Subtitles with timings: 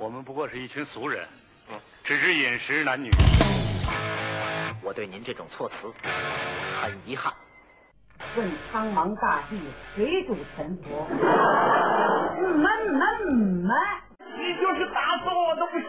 [0.00, 1.28] 我们不过是一群俗人，
[2.02, 3.10] 只知饮食男女。
[4.82, 5.92] 我对您这种措辞
[6.80, 7.30] 很遗憾。
[8.34, 9.60] 问苍茫大地，
[9.94, 11.04] 谁主沉浮？
[12.40, 12.98] 闷闷
[13.62, 13.76] 闷！
[14.38, 15.86] 你就是打死我都不信。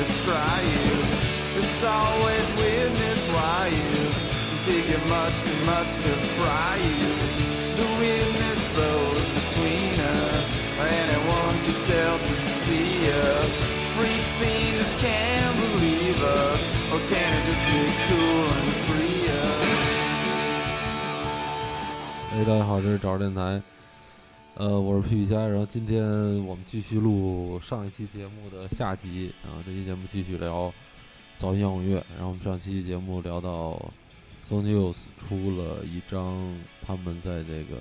[0.24, 0.94] try you.
[1.58, 3.94] It's always weirdness why you
[4.66, 7.12] dig it much too much to fry you.
[7.76, 10.44] The weirdness flows between us,
[10.80, 13.50] anyone can tell to see us.
[13.96, 16.60] Freak scene just can't believe us,
[16.92, 19.64] or can it just be cool and free us?
[22.32, 23.62] 哎，大家好，这是找着电台，
[24.55, 26.03] 呃，我是皮皮虾，然后今天
[26.45, 30.71] 我们继续录上一期节目的下集啊，这期节目继续聊
[31.39, 33.81] 噪音摇滚乐，然后我们上期节目聊到
[34.45, 36.53] Sony Youth 出了一张
[36.85, 37.77] 他们在这个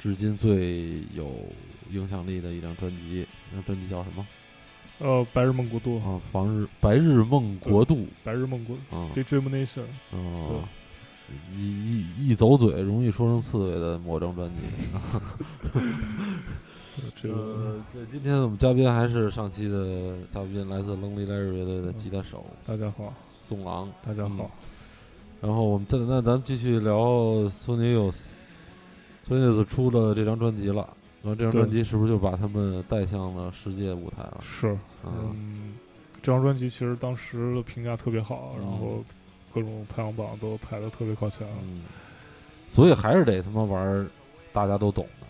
[0.00, 1.30] 至今最有
[1.90, 4.26] 影响力的一张专辑，那张专辑叫什么？
[5.00, 10.66] 呃，白日梦国度，啊，白日白日梦国度白日梦国啊，，Daydream Nation，哦，
[11.56, 14.56] 一一一走嘴容易说成刺猬的某张专辑。
[17.22, 23.88] 这个呃，对，今天我们嘉宾还是上期的嘉宾，来自 Lonely Larry 乐队的吉他手大家好，宋昂。
[24.04, 24.50] 大家好，
[25.40, 26.98] 然后我们再那咱们继续聊
[27.48, 28.26] Sony Youth。
[29.24, 30.88] Sony Youth 出了这张专辑了，
[31.22, 34.40] 然后这张专辑是不是就把他们带向了世界舞台了？
[34.42, 34.68] 是，
[35.04, 35.74] 啊，嗯，
[36.20, 39.04] 这张专辑其实当时的评价特别好，然嗯后
[39.54, 41.82] 各种排行榜都排的特别靠前，嗯，
[42.66, 44.06] 所以还是得他妈玩儿
[44.52, 45.26] 大家都懂的，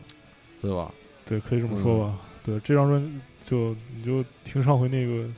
[0.63, 0.93] 对吧？
[1.25, 2.01] 对，可以这么说嗯。
[2.01, 3.11] 吧，对，这张专辑
[3.49, 5.29] 就你就听上回那个，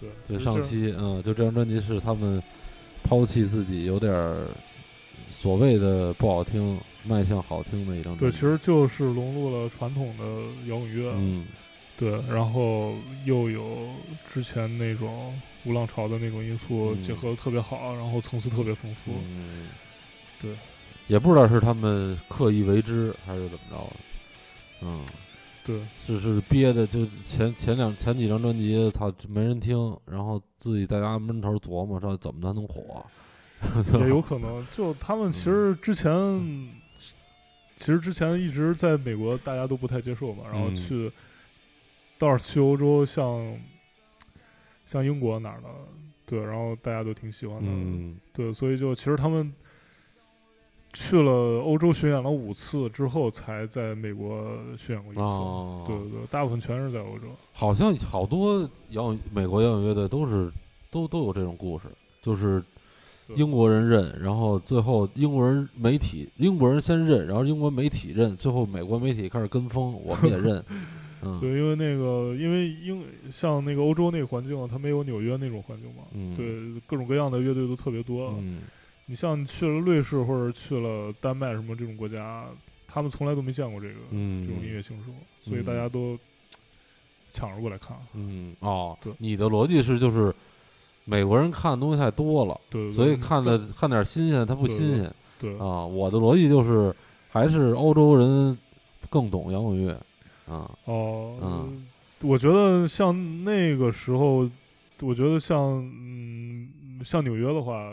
[0.00, 2.42] 对，对，上期嗯，就这张专辑是他们
[3.02, 4.46] 抛弃自己有点儿
[5.28, 8.38] 所谓的不好听，迈向好听的一张对，专辑。
[8.38, 10.24] 其实就是融入了传统的
[10.66, 11.46] 摇滚乐，嗯，
[11.98, 12.94] 对，然后
[13.24, 13.88] 又有
[14.32, 17.02] 之前那种无浪潮的那种因素嗯。
[17.04, 19.66] 结合的特别好，然后层次特别丰富，嗯，
[20.40, 20.56] 对，
[21.08, 23.96] 也不知道是他们刻意为之还是怎么着的。
[24.80, 25.04] 嗯，
[25.66, 29.76] 对，就是憋的，就前前两前几张专辑，操没人听，
[30.06, 33.04] 然后自己在家闷头琢磨，说怎么才能火。
[34.00, 34.22] 也有？
[34.22, 36.70] 可能，就他们其实之前，
[37.76, 40.76] 其实之前一直在美国，大家都不太接受嘛，然后嗯。
[40.76, 41.10] 去，
[42.18, 43.56] 倒是去欧洲，像
[44.86, 45.68] 像英国哪儿的，
[46.26, 48.16] 对，然后大家都挺喜欢的，嗯。
[48.32, 49.52] 对，所以就其实他们
[50.92, 60.50] 去了欧洲巡演了五次之后，才在美国巡演过一次，哦，对对对，大部分全是在欧洲，好像好多摇滚美国摇滚乐队都是
[60.90, 61.84] 都都有这种故事，
[62.22, 62.62] 就是
[63.36, 70.64] 英国人认，然后最后英国人媒体英国人先认，然后英国媒体认，最后美国媒体开始跟风，我们也认，
[71.22, 78.34] 嗯对，因为那个因为英像那个欧洲那个环境，它没有纽约那种环境嘛，嗯，对，各种各样的乐队都特别多。
[78.38, 78.60] 嗯
[79.10, 82.44] 你像去了瑞士或者去了丹麦什么这种国家，
[82.86, 85.04] 他们从来都没见过这个、嗯，这种音乐形式，
[85.48, 86.18] 所以嗯大家都
[87.32, 87.96] 抢着过来看。
[88.12, 90.30] 嗯哦对，你的逻辑是就是
[91.06, 95.86] 美国人看的东西太多了，对对对，所以看的看点新鲜，他不新鲜对啊。
[95.86, 96.94] 我的逻辑就是
[97.30, 98.58] 还是欧洲人
[99.08, 99.98] 更懂摇滚乐
[100.48, 101.86] 啊，哦、嗯。
[102.22, 104.50] 我觉得像那个时候，
[105.00, 107.92] 我觉得像嗯像纽约的话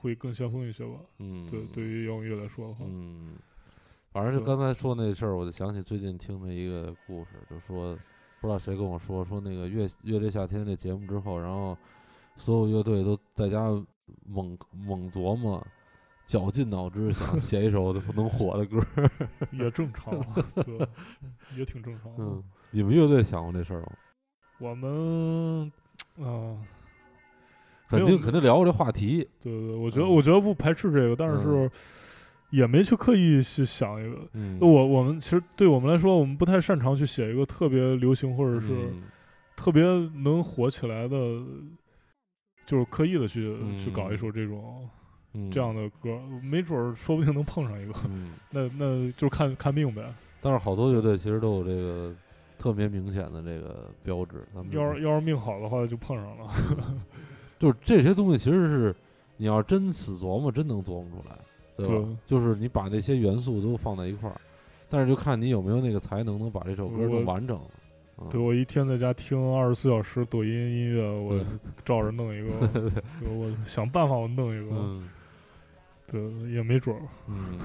[0.00, 0.94] 会更先锋一些吧。
[1.18, 3.34] 嗯，对，对于摇滚乐来说的话，嗯，
[4.12, 7.94] 反正就刚才说那事儿，我就想起最近听的一个故事，就说
[8.40, 11.76] 不知道谁跟我说说那个乐乐队夏天那节目之后，然后
[12.38, 13.68] 所有乐队都在家
[14.26, 15.62] 猛猛琢磨，
[16.26, 19.10] 绞尽脑汁想写一首能火的歌儿。
[19.52, 20.20] 也正常，
[20.56, 20.86] 对，
[21.56, 22.22] 也挺正常的。
[22.24, 23.92] 嗯，你们乐队想过这事儿吗？
[24.58, 25.72] 我们
[26.18, 26.56] 啊、
[27.88, 29.26] 肯定肯定聊过这话题。
[29.40, 31.70] 对对，我觉得嗯我觉得不排斥这个，但是嗯
[32.50, 34.28] 也没去刻意去想一个。
[34.32, 39.02] 嗯，我我们其实对我们来说，我们不太擅长去写一个特别流行或者是嗯
[39.56, 41.16] 特别能火起来的，
[42.64, 44.90] 就是刻意的去、去搞一嗯首这种嗯
[45.50, 47.92] 这样的歌，没准儿说不定能碰上一个。
[48.08, 50.02] 嗯， 那那就看看命呗。
[50.40, 52.14] 但是好多乐队其实都有这个
[52.58, 54.44] 特别明显的这个标志。
[54.54, 56.50] 咱们要是要是命好的话，就碰上了。
[57.58, 58.94] 就是这些东西其实是
[59.36, 61.36] 你要真死琢磨，真能琢磨出来，
[61.76, 61.94] 对吧？
[61.94, 64.36] 对就是你把那些元素都放在一块儿，
[64.90, 67.56] 但是就看你有没有那个才能，能把这首歌我弄完整。
[67.58, 67.76] 嗯
[68.30, 72.92] 对我一天在家听二十四小时抖音音乐，我嗯照着弄一个，
[73.30, 75.06] 我想办法我弄一个，嗯
[76.10, 76.20] 对，
[76.52, 77.58] 也没准儿，嗯，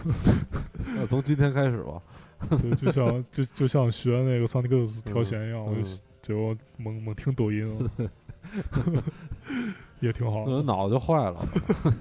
[0.96, 2.02] 那从今天开始吧。
[2.60, 8.10] 对，就像就就像学那个 Sonic Youth 调弦一样，我就嗯就猛猛听抖音了，
[10.02, 11.48] 也挺好的，脑子就坏了。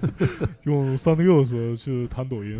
[0.65, 2.59] 用 Sonic Youth 去弹抖音。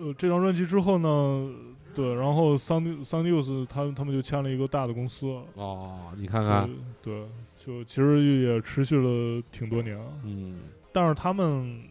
[0.00, 1.50] 呃，这张专辑之后呢，
[1.92, 6.70] 对，然后 Sonic Sonic Youth 他们他们就签了一个大的公司，哦，你看看，
[7.02, 7.26] 对
[7.68, 10.58] 就其实也持续了挺多年，嗯，
[10.90, 11.82] 但是他们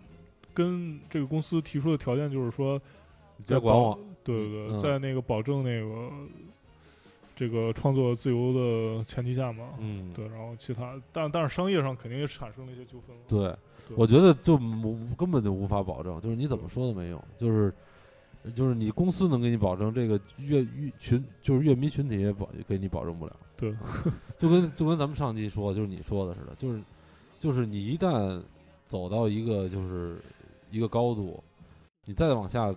[0.51, 2.81] 跟这个公司提出的条件就是说，
[3.38, 4.00] 你别管我。
[4.24, 4.79] 对对对，嗯。
[4.79, 6.12] 在那个保证那个
[7.35, 13.56] 这个创作自由的前提下嘛，嗯，对，然后其他，但但是商业上肯定也产生了一些纠纷了，对，
[13.88, 13.95] 对。
[13.95, 17.71] 我觉得就无根本就无法保证，就是你怎么说都没用，就是
[18.56, 23.35] 就是你公司能给你保证这个乐乐群，就是乐迷群体也保给你保证不了。
[23.57, 23.80] 对啊
[24.38, 26.81] 就跟就跟咱们上期说，就是你说的似的，就是
[27.39, 28.42] 就是你一旦
[28.88, 30.21] 走到一个就是
[30.69, 31.44] 一个高度，
[32.06, 32.74] 你再往下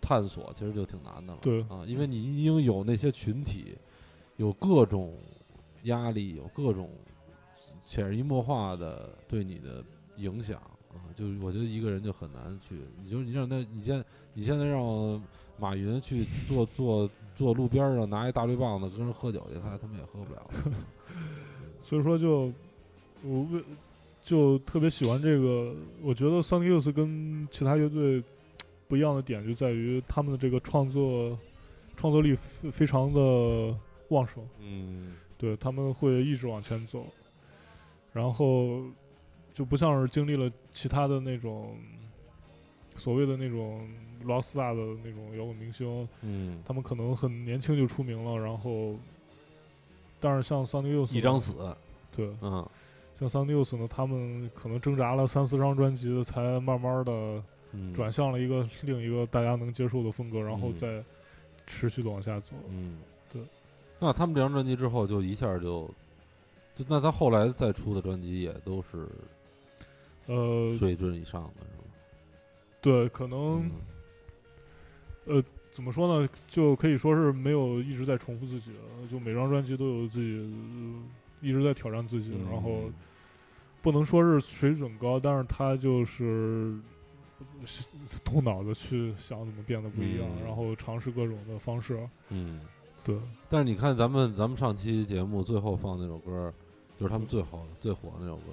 [0.00, 1.38] 探索，其实就挺难的了。
[1.40, 3.76] 对啊，因为你已经有那些群体，
[4.36, 5.14] 有各种
[5.84, 6.90] 压力，有各种
[7.82, 9.82] 潜移默化的对你的
[10.16, 10.60] 影响
[10.90, 11.08] 啊。
[11.16, 14.04] 就是我觉得一个人就很难去，你就你让他，你现
[14.34, 15.22] 你现在让
[15.58, 17.08] 马云去坐坐
[17.42, 20.50] 坐路边上拿一大绿棒子跟人喝酒去，他他们也喝不了。
[21.82, 22.52] 所以说就
[23.24, 23.62] 我为
[24.22, 28.22] 就特别喜欢这个，我觉得 Sonic Youth 跟其他乐队
[28.86, 31.36] 不一样的点就在于他们的这个创作
[31.96, 33.76] 创作力非非常的
[34.10, 37.04] 旺盛，嗯对他们会一直往前走，
[38.12, 38.84] 然后
[39.52, 41.76] 就不像是经历了其他的那种
[42.96, 43.88] 所谓的那种
[44.24, 48.94] rock star 的那种摇滚明星，嗯，他们可能很年轻就出名了，然后
[50.20, 51.54] 但是像 Sonic Youth 一张死，
[52.14, 52.30] 对。
[52.40, 52.68] 嗯
[53.14, 57.40] 像 Sun News 呢，他们可能挣扎了三四张专辑，才慢慢的
[57.70, 61.04] 嗯，转向了一个另一个大家能接受的风格，然后嗯再
[61.66, 62.48] 持续的往下走。
[62.68, 62.98] 嗯，
[63.32, 63.40] 对。
[64.00, 65.88] 那他们这张专辑之后，就一下就，
[66.74, 69.06] 就那他后来再出的专辑也都是
[70.26, 71.81] 呃，水准以上的，是吧？
[72.82, 73.70] 对，可能
[75.24, 81.02] 呃怎么说呢，就可以说是没有一直在重复自己的，就每张专辑都有自己、呃
[81.40, 82.90] 一直在挑战自己，嗯然后
[83.80, 86.78] 不能说是水准高，但是他就是
[87.64, 87.84] 是
[88.24, 91.98] 动脑子去想怎么变得不一样，嗯然后尝试各种的方式。
[92.28, 92.60] 嗯。
[93.04, 93.18] 对，
[93.48, 96.54] 但是你看，咱们咱们上期节目最后放那首歌，
[96.96, 98.52] 就是他们最好最火的那首歌，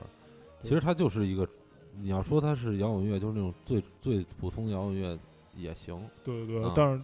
[0.63, 1.47] 其实它就是一个，
[2.01, 5.17] 你要说它是摇滚乐，就是那种最最普通的摇滚乐
[5.55, 7.01] 也行，对对，啊但是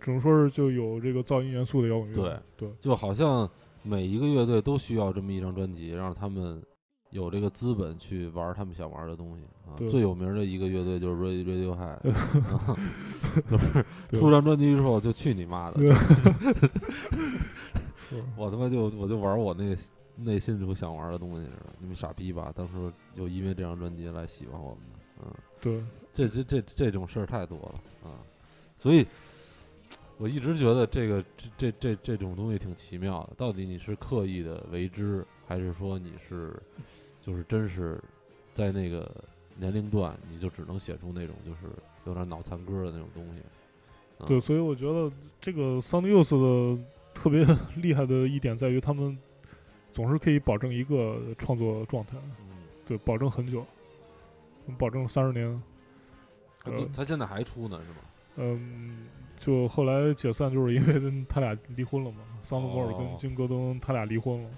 [0.00, 2.14] 只能说是就有这个噪音元素的摇滚乐。
[2.14, 3.48] 对对就好像
[3.82, 6.62] 每一个乐队都需要这么一张专辑，让他们
[7.10, 9.78] 有这个资本去玩他们想玩的东西啊。
[9.88, 12.10] 最有名的一个乐队就是 Radio Radiohead，
[12.42, 12.76] 啊
[13.48, 15.80] 就是对出张专辑之后就去你妈的，
[18.36, 19.76] 我他妈就我就玩我那个
[20.16, 21.66] 内心中想玩的东西似的。
[21.78, 22.52] 你们傻逼吧？
[22.54, 22.72] 当时
[23.14, 28.18] 就因为这张专辑来喜欢我们的，嗯，对这这这这种事儿太多了啊，
[28.76, 29.06] 所以
[30.18, 33.34] 我一直觉得这个这这这这种东西挺奇妙的。
[33.36, 36.54] 到底你是刻意的为之，还是说你是
[37.20, 38.00] 就是真是
[38.52, 39.10] 在那个
[39.56, 41.62] 年龄段，你就只能写出那种就是
[42.06, 43.40] 有点脑残歌的那种东西？
[44.18, 45.10] 啊对，所以我觉得
[45.40, 47.44] 这个 Sound Youth 的特别
[47.82, 49.18] 厉害的一点在于，他们
[49.94, 53.64] 总是可以保证一个创作状态，嗯，对，保证很久，
[54.76, 55.62] 保证三十年。
[56.62, 57.96] 他呃他现在还出呢，是吗？
[58.36, 59.06] 嗯，
[59.38, 64.50] 就后来解散，就是因为他俩离婚了嘛， 桑德摩尔哦跟金戈登他俩离婚了，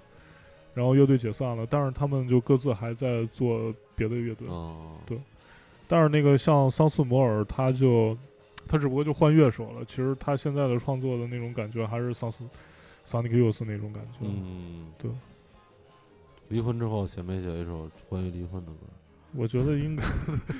[0.73, 4.47] 然后乐队解散了，但是他们就各自还在做别的乐队。
[4.47, 5.19] 哦，对
[5.87, 8.17] 但是那个像桑斯摩尔，他就
[8.67, 12.43] 他只不过就换乐手了，其实他现在的创作的那种感觉还是桑斯
[13.09, 14.19] 桑尼克尤斯那种感觉。
[14.19, 15.09] 嗯，对。
[16.49, 18.79] 离婚之后写没写一首关于离婚的歌？
[19.33, 20.03] 我觉得应该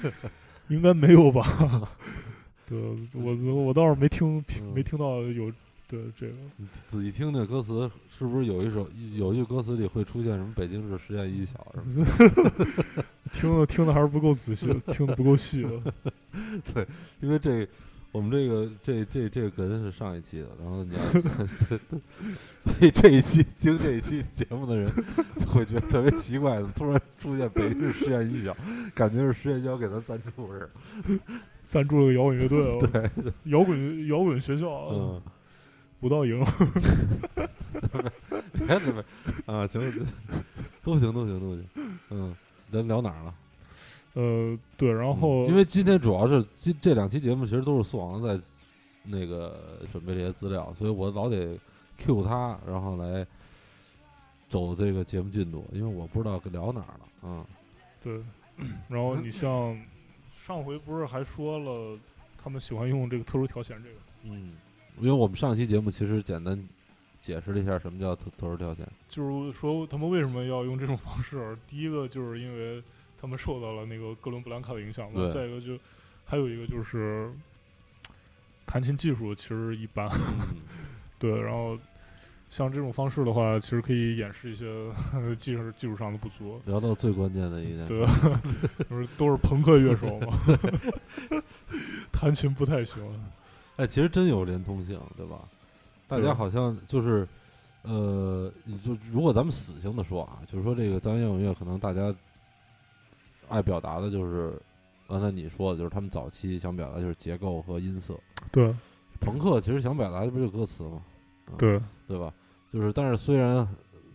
[0.69, 1.91] 应该没有吧。
[2.65, 2.77] 对，
[3.13, 3.35] 我
[3.65, 5.51] 我倒是没听嗯没听到有
[5.89, 6.33] 对这个。
[6.55, 12.05] 你仔细听那歌词，是不是有一首有一句歌词里会出现什么北京市实验一小什么
[12.95, 13.05] 的？
[13.33, 15.65] 听的听的还是不够仔细，听的不够细
[16.73, 16.87] 对。
[17.21, 17.67] 因为这
[18.11, 20.99] 我们这个这这这个梗是上一期的，然后你要，
[22.63, 24.91] 所以这一期听这一期节目的人
[25.37, 28.55] 就会觉得特别奇怪，突然出现北京实验一小，
[28.95, 31.19] 感觉是实验校给咱赞助似的。
[31.63, 32.59] 赞助了个摇滚乐队。
[32.59, 35.21] 哦， 对，摇滚摇滚学校，嗯，
[35.99, 36.43] 不到赢，
[38.53, 39.03] 别别别
[39.45, 39.81] 啊，行，
[40.81, 41.65] 都行都行都行，
[42.09, 42.35] 嗯，
[42.71, 43.33] 咱聊哪儿了？
[44.17, 48.39] 呃，对，然后因为今天主要是今这两期节目其实都是苏王在
[49.03, 51.55] 那个准备这些资料，所以我老得
[51.99, 53.23] Q 他，然后来
[54.49, 57.45] 走这个节目进度，因为我不知道聊哪儿了，嗯，
[58.03, 58.19] 对，
[58.87, 59.79] 然后你像
[60.35, 61.99] 上回不是还说了，
[62.43, 64.53] 他们喜欢用这个特殊调弦这个，嗯，
[64.99, 66.59] 因为我们上期节目其实简单
[67.21, 71.55] 解释了一下什么叫特特殊条件，就是说他们为什么要用这种方式？
[71.69, 72.81] 第一个就是因为
[73.19, 75.31] 他们受到了那个哥伦布兰卡的影响嘛，对。
[75.31, 75.77] 再一个就
[76.25, 77.31] 还有一个就是
[78.65, 80.57] 弹琴技术其实一般，嗯，
[81.19, 81.77] 对，然后
[82.49, 84.65] 像这种方式的话，其实可以掩饰一些
[85.39, 86.61] 技术技术上的不足。
[86.65, 88.05] 聊到最关键的一点，对，
[88.89, 90.37] 就是都是朋克乐手嘛，
[92.11, 93.03] 弹琴不太行。
[93.77, 95.39] 哎，其实真有连通性，对吧？
[96.07, 97.27] 大家好像就是，
[97.83, 98.51] 呃，
[98.83, 102.13] 就如果咱们死性的说啊，就是说这个藏摇滚乐可能大家
[103.49, 104.53] 爱表达的就是
[105.07, 108.17] 刚才你说的，就是他们早期想表达就是结构和音色。
[108.51, 108.73] 对
[109.19, 111.01] 朋克其实想表达的不就歌词吗？
[111.45, 112.33] 啊对对吧？
[112.71, 113.67] 就是，但是虽然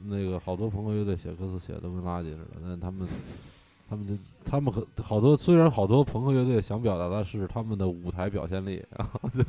[0.04, 3.08] 那个好多朋克乐队写歌词写的都跟垃圾似的，但是他们
[3.88, 9.42] 他们就他们很好多，虽然好多朋克乐队想表达的是他们的舞台表现力，然后就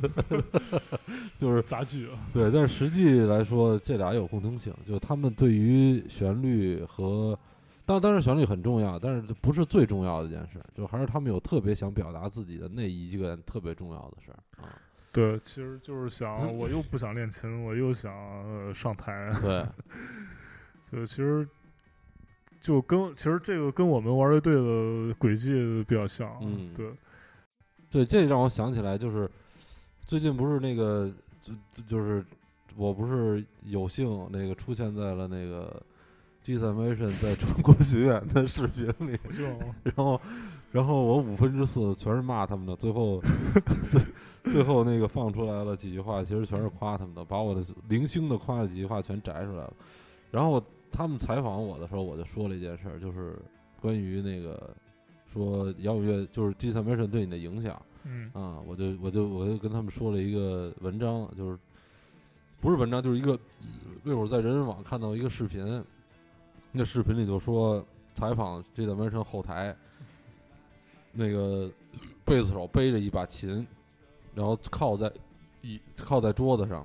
[1.38, 7.38] 就是杂剧啊，对，但是实际来说，这俩有共通性，就他们对于旋律和，
[7.86, 14.68] 当当然旋律很重要，但是不是最重要的一件事，就还是他们有特别想表达自己的那一件特别重要的事儿啊。
[15.12, 19.64] 对，其实就是想， 我又不想练琴，我又想、呃、上台，对，
[20.90, 21.46] 就其实
[22.60, 25.52] 就跟其实这个跟我们玩乐队的轨迹
[25.86, 26.90] 比较像，嗯对，
[27.90, 29.30] 对，这让我想起来，就是
[30.06, 31.12] 最近不是那个，
[31.42, 31.52] 就
[31.86, 32.24] 就是
[32.74, 35.80] 我不是有幸那个出现在了那个
[36.44, 39.18] G s a m a t i o n 在中国学院的视频里，
[39.82, 40.20] 然后，
[40.70, 43.22] 然后我五分之四全是骂他们的，最后
[43.88, 49.72] 最最后那个放出来了几句话，其实全是夸他们的，把我的零星的夸的几句话全摘出来了。
[50.30, 53.38] 然后他们采访我的时候，我就说了一件事儿，就是
[53.80, 54.70] 关于那个
[55.32, 57.80] 说摇滚乐就是 G s a m a t i o n 对你的影响。
[58.06, 61.58] 嗯啊，我就我就我就跟他们说了一个文章，就是
[62.60, 63.38] 不是文章，就是一个
[64.02, 65.82] 那会儿在人人网看到一个视频，
[66.76, 69.74] 那视频里就说采访这段完成后台，
[71.12, 71.70] 那个
[72.24, 73.64] 贝斯手背着一把琴，
[74.34, 75.10] 然后靠在
[75.62, 76.84] 一靠在桌子上。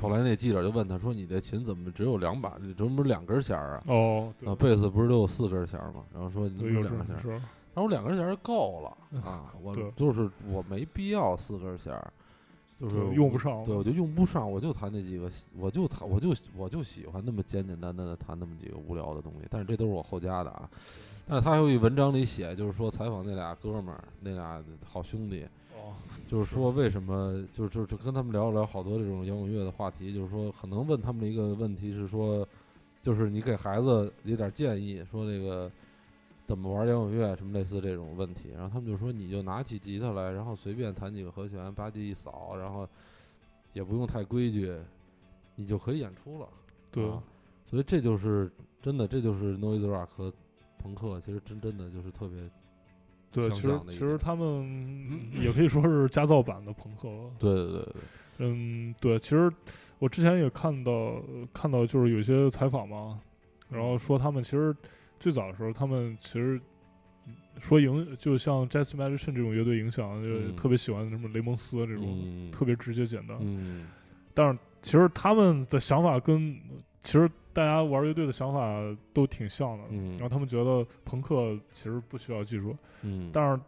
[0.00, 2.58] 后来那记者就问他说：“你这琴怎么只有两把？
[2.58, 3.84] 这怎么不是两根弦儿啊？
[3.86, 7.42] 哦，对啊，贝斯不是都有四根弦儿吗？”然后说：“你怎对有两根弦儿？”种事儿，
[7.74, 12.12] 他说两根弦儿够了 啊，我就是我没必要四根弦儿，
[12.78, 20.70] 就是用不上对，我就用不上，我就弹那几个，我就弹，我就我就喜欢那么简简单单的弹那么几个无聊的东西，但是这都是我后加的啊。
[21.26, 25.44] 但是他还有一文章里写，就是说采访那俩哥们儿，那俩好兄弟，
[25.74, 25.92] 哦，
[26.28, 32.46] 就是说为什么，就是就是就跟他们聊了聊好多这种摇滚乐的话题，就是说可能问他们的一个问题是说，
[33.02, 35.70] 就是你给孩子一点建议，说那个
[36.48, 42.88] 怎么玩摇滚乐什么类似这种问题，然后他们就说你就拿起吉他来，然后随便弹几个和弦，吧唧一扫，然后
[43.74, 44.74] 也不用太规矩，
[45.56, 46.48] 你就可以演出了。
[46.90, 47.22] 对啊，
[47.66, 48.50] 所以这就是
[48.80, 50.32] 真的，这就是 noise rock 和
[50.78, 52.50] 朋克，其实真真的就是特别
[53.30, 57.08] 对，其实其实他们也可以说是家造版的朋克。
[57.38, 57.94] 对对对对，
[58.38, 59.52] 嗯，对，其实
[59.98, 63.20] 我之前也看到看到就是有些采访嘛，
[63.68, 64.74] 然后说他们其实
[65.18, 66.60] 最早的时候，他们其实
[67.60, 73.36] 说影就像 Jazz Magician 这种乐队影响，就嗯特别喜欢什么雷蒙斯这种、嗯，特别直接简单。
[73.40, 73.86] 嗯
[74.34, 76.56] 但是其实他们的想法跟
[77.02, 78.78] 其实大家玩乐队的想法
[79.12, 79.84] 都挺像的。
[79.90, 83.60] 嗯然后他们觉得朋克其实不需要技术，嗯，但是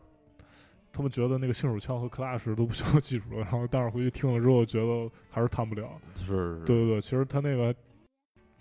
[0.93, 5.89] 他们觉得那个信手枪和 Clash 都不需要技术，然后但是回去听了之后觉得还是弹不了。
[6.15, 7.75] 是，对对对，其实他那个还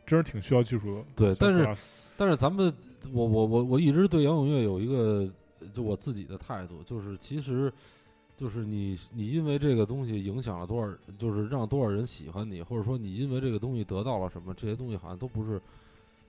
[0.10, 1.06] 真是挺需要技术的。
[1.16, 1.78] 对但是
[2.18, 2.74] 但是咱们，
[3.14, 5.30] 我我我我一直对摇滚乐有一个
[5.72, 7.72] 就我自己的态度，就是其实
[8.36, 15.62] 就是你你因为这个东西影响了多少，就是让多少人喜欢你，或者说你因为这个东西得到了什么，这些东西好像都不是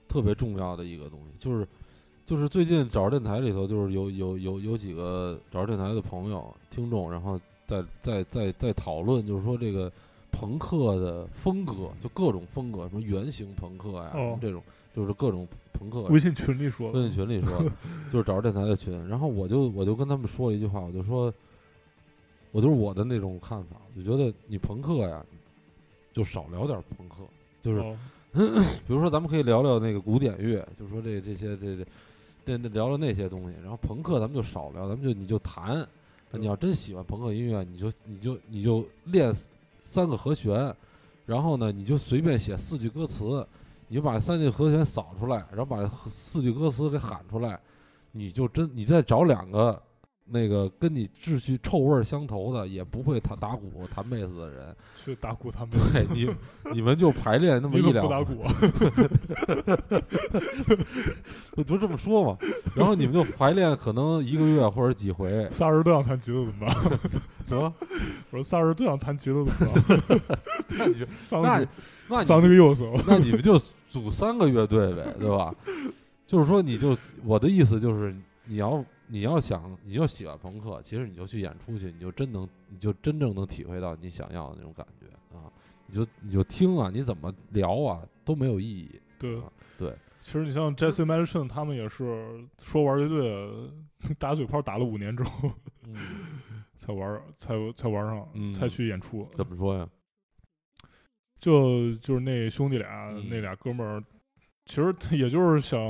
[0.06, 1.26] 特别重要的一个东西。
[1.38, 1.66] 就是
[2.26, 9.90] 就是最近找着电台里头，就是有有有有几个找着电台的朋友听众，然后在在在在讨论，就是说这个
[10.32, 14.62] 朋克的风格，就各种风格，什么圆形朋克呀，什么哦这种，
[14.94, 16.02] 就是各种朋克。
[16.02, 17.62] 微信群里说微信群里说，
[18.12, 21.32] 就是找着电台的群，然后我就我就跟他们说了一句话，我就说，
[22.52, 25.24] 我就是我的那种看法，我就觉得你朋克呀，
[26.12, 27.16] 就少聊点朋克，
[27.62, 27.96] 就是哦
[28.32, 31.76] 比如说，咱们可以聊聊那个古典乐，就是说这这些这
[32.46, 33.56] 这聊聊那些东西。
[33.60, 35.86] 然后朋克咱们就少聊，咱们就你就弹。
[36.32, 39.34] 你要真喜欢朋克音乐，你就你就你就练
[39.92, 40.72] 三个和弦，
[41.26, 43.44] 然后呢，你就随便写四句歌词，
[43.88, 47.58] 你把三句和弦扫出来，然后把四句歌词给喊出来，
[48.12, 49.82] 你就真你再找两个
[50.32, 56.28] 那个跟你志趣臭味相投的，也不会弹打鼓弹贝斯的人，去打鼓，他们对你
[56.72, 58.54] 你们就排练那么一两不打鼓啊？
[61.56, 62.38] 我就这么说嘛，
[62.74, 66.74] 然后你们就排练可能一个月或者几回， 仨人都想弹吉他怎么办？
[67.48, 67.74] 什么？
[68.30, 70.20] 我说仨人都想弹吉他怎么办？
[70.68, 71.66] 那你就那那
[72.08, 73.58] 那桑这你个右手，那你们就
[73.88, 75.52] 组三个乐队呗，对吧？
[76.26, 85.50] 就是说，你就我的意思就是，你要你要想你就喜欢朋克，其实你就去演出去，你就真能你就真正能体会到你想要的那种感觉啊！
[85.86, 89.00] 你就你就听啊，你怎么聊啊都没有意义。
[89.18, 93.70] 对啊对，其实你像 Jesse Madison 他们也是说玩乐队，
[94.18, 95.50] 打嘴炮打了五年之后
[95.86, 95.96] 嗯，
[96.78, 99.28] 才玩，才才玩上，嗯才去演出。
[99.32, 99.88] 怎么说呀？
[101.40, 104.04] 就就是那兄弟俩，嗯那俩哥们儿，
[104.66, 105.80] 其实也就是想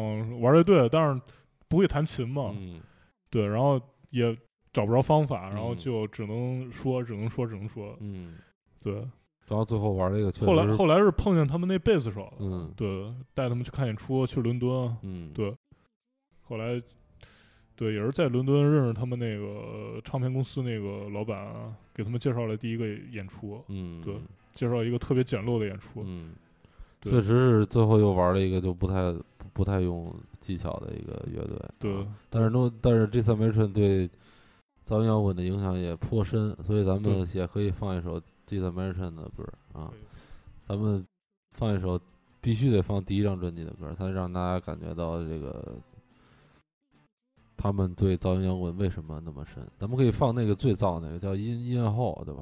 [0.40, 1.20] 玩乐队，但是
[1.68, 2.80] 不会弹琴嘛，嗯
[3.30, 4.36] 对，然后也
[4.72, 5.78] 找不着方法，然后嗯。
[5.78, 8.34] 就只能说，只能说，只能说，嗯，
[8.82, 8.94] 对。
[9.48, 15.32] 然后最后玩这个确实后来后来是碰见他们那贝斯手，嗯对，带他们去看演出，去伦敦，嗯。
[15.32, 15.54] 对
[16.42, 16.80] 后来，
[17.74, 24.00] 对，也是在伦敦认识他们那个唱片公司那个老板，给他们介绍了第一个演出，嗯。
[24.02, 24.14] 对
[24.54, 26.34] 介绍一个特别简陋的演出，嗯，
[27.02, 29.14] 确实是最后又玩了一个就不太
[29.52, 31.58] 不不太用技巧的一个乐队。
[31.78, 34.08] 对啊但是都但是三 Mission 对
[34.86, 39.92] 噪音摇滚的影响也颇深，所以咱们也可以放一首三 Mission 的歌啊，
[40.66, 41.06] 咱们
[41.56, 42.00] 放一首
[42.40, 45.74] 必须得放第一张专辑的歌，才让大家感觉到这个
[47.56, 49.62] 他们对噪音摇滚为什么那么深。
[49.78, 52.40] 咱们可以放那个最燥那个叫音音乐后，对吧？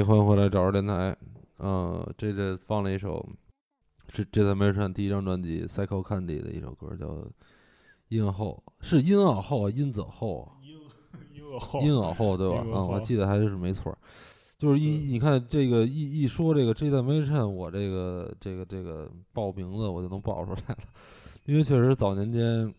[0.00, 1.14] 哎，欢迎回来，找着电台。
[1.58, 3.22] 嗯、这这放了一首
[4.08, 7.06] 是这在 m 山第一张专辑《Psycho Candy》的一首歌，叫
[8.08, 10.56] 《阴耳后》，是音耳后啊，阴子后啊，
[11.34, 12.60] 婴儿后阴耳后对吧？
[12.60, 13.98] 啊嗯，我记得还是没错儿。
[14.56, 20.78] 就是一你看这个一一说这个 J 在 m 山，我这个这个这个报名字我就能报出来了，
[21.44, 22.74] 因为确实早年间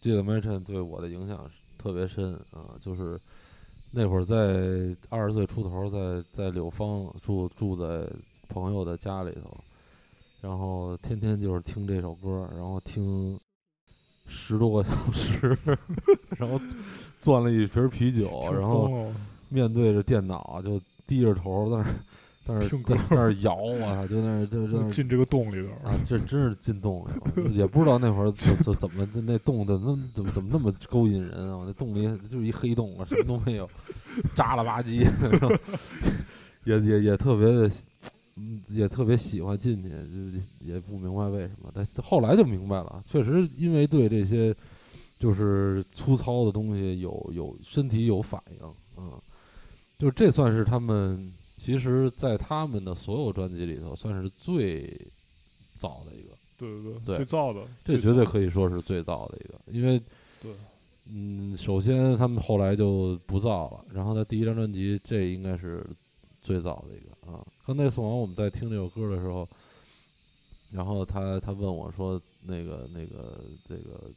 [0.00, 3.18] J 在 m 山对我的影响特别深啊，就是
[3.90, 8.06] 那会儿在二十岁出头，在在柳芳住住在
[8.48, 9.56] 朋友的家里头，
[10.40, 13.38] 然后天天就是听这首歌，然后听
[14.26, 15.56] 十多个小时，
[16.36, 16.60] 然后
[17.18, 19.10] 攥了一瓶啤酒，然后
[19.48, 21.84] 面对着电脑就低着头在那
[22.54, 23.54] 儿在那儿听歌在那儿摇
[23.84, 31.64] 啊，就在那儿就在那儿进这个洞里边儿，啊，这真是进洞里了，也不知道那会儿怎怎怎么那洞的那怎么怎么那么勾引人啊！
[31.66, 33.68] 那洞里就是一黑洞啊，什么都没有，
[34.34, 35.08] 扎了吧唧，
[36.64, 37.70] 也也也特别的，
[38.36, 44.54] 嗯，也特别喜欢进去，就也不明白为什么，但是后来就明白了，确实因为对这些
[45.18, 49.12] 就是粗糙的东西有有身体有反应，嗯，
[49.96, 51.32] 就这算是他们
[51.66, 54.86] 其实，在他们的所有专辑里头，算是最
[55.74, 60.00] 早的一个，对对对最早的，这绝对可以说是最早的一个，因为
[60.40, 60.52] 对，
[61.06, 65.84] 嗯，首先他们后来就不造了，然后他第一张专辑这应该是
[66.40, 67.44] 最早的一个啊。
[67.66, 69.48] 刚才宋王我们在听这首歌的时候，
[70.70, 74.08] 然后他他问我说，那个那个这个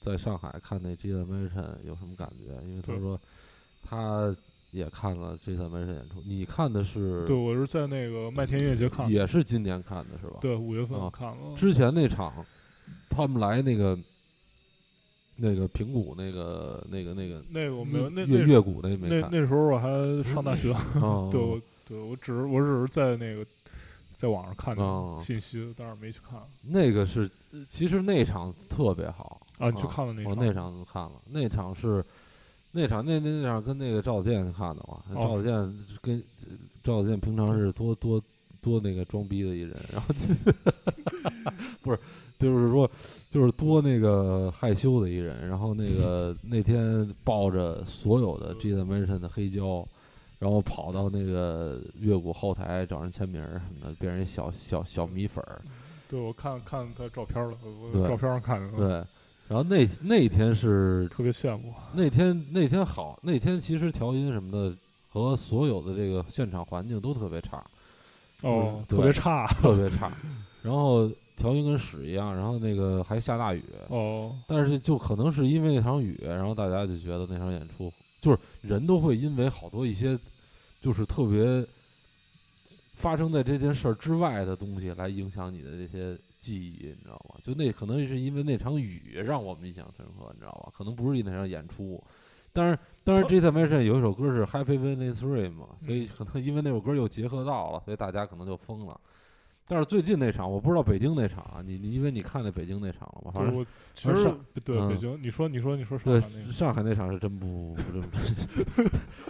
[0.00, 2.60] 在上海看那 J 的 Mission 有什么感觉？
[2.66, 3.20] 因为他说
[3.84, 4.34] 他
[4.72, 10.38] 也看了 J 的 Mission 演出，你看的是对我是在那个麦田音乐节看的，也是今年看的是吧？
[10.40, 12.44] 对五月份啊看了，之前那场，
[13.08, 13.98] 他们来那个
[15.36, 23.44] 那个平谷那个那个那个那个我没有，那乐那乐谷那没那看，那时候我还上大学， 哦对我对我只是我只是在那个
[24.16, 29.68] 在网上看哦的信息，但是没去看那个是呃其实那场特别好啊。
[29.68, 30.30] 你去看了那场？
[30.30, 32.02] 我那场看了，那场是
[32.72, 36.22] 那场那那那场跟那个赵子健看的嘛，哦赵子健跟
[36.82, 38.20] 赵子健平常是多多
[38.60, 40.08] 多那个装逼的一人，然后
[41.82, 41.98] 不是
[42.38, 42.90] 就是说
[43.28, 49.86] 就是多那个害羞的一人，然后那个 那天抱着所有的 G 的 Mansion 的黑胶。
[50.38, 55.62] 然后跑到那个乐谷后台找人签名儿什么的，变成小小小米粉儿，
[56.08, 59.06] 对，我看看他照片了，我对照片上看的，对，
[59.52, 61.74] 然后那那天是特别羡慕。
[61.92, 64.74] 那天那天好，那天其实调音什么的
[65.10, 67.62] 和所有的这个现场环境都特别差，
[68.40, 70.10] 哦，特别差特别差。
[70.62, 80.18] 然后调音跟屎一样，然后那个还下大雨，哦，但是就可能是因为那场雨，然后大家就觉得那场演出就是人都会因为好多一些
[80.80, 81.62] 就是特别
[82.94, 87.40] 发生在这件事儿之外的东西来影响你的这些记忆，你知道吗？
[87.42, 90.72] 就那可能是因为那场雨让我们印象深刻，你知道吧？
[90.76, 92.02] 可能不是因为那场演出。
[92.52, 93.40] 但是但是，《J.
[93.40, 99.00] t m a t i o n 有一首歌是《Happy When It's Rain》嘛，所以可能因为那首歌又结合到了，所以大家可能就疯了。
[99.72, 103.30] 但是最近那场，我不知道北京那场啊，你你因为你看那北京那场了吗？
[103.34, 108.04] 反正我其实上对嗯北京，你说你说你说上对海那个，上海那场是真不不这么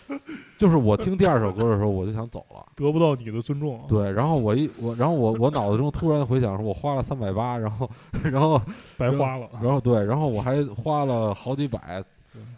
[0.08, 0.20] 真，
[0.58, 2.66] 就是我听第二首歌的时候，我就想走了。
[2.74, 7.88] 得不到你的尊重啊，对，然后我一我，然后我我脑子中突然回想说，我花了三百八，然后
[8.24, 8.60] 然后
[8.96, 9.48] 白花了。
[9.62, 12.04] 然后对，然后我还花了好几百对，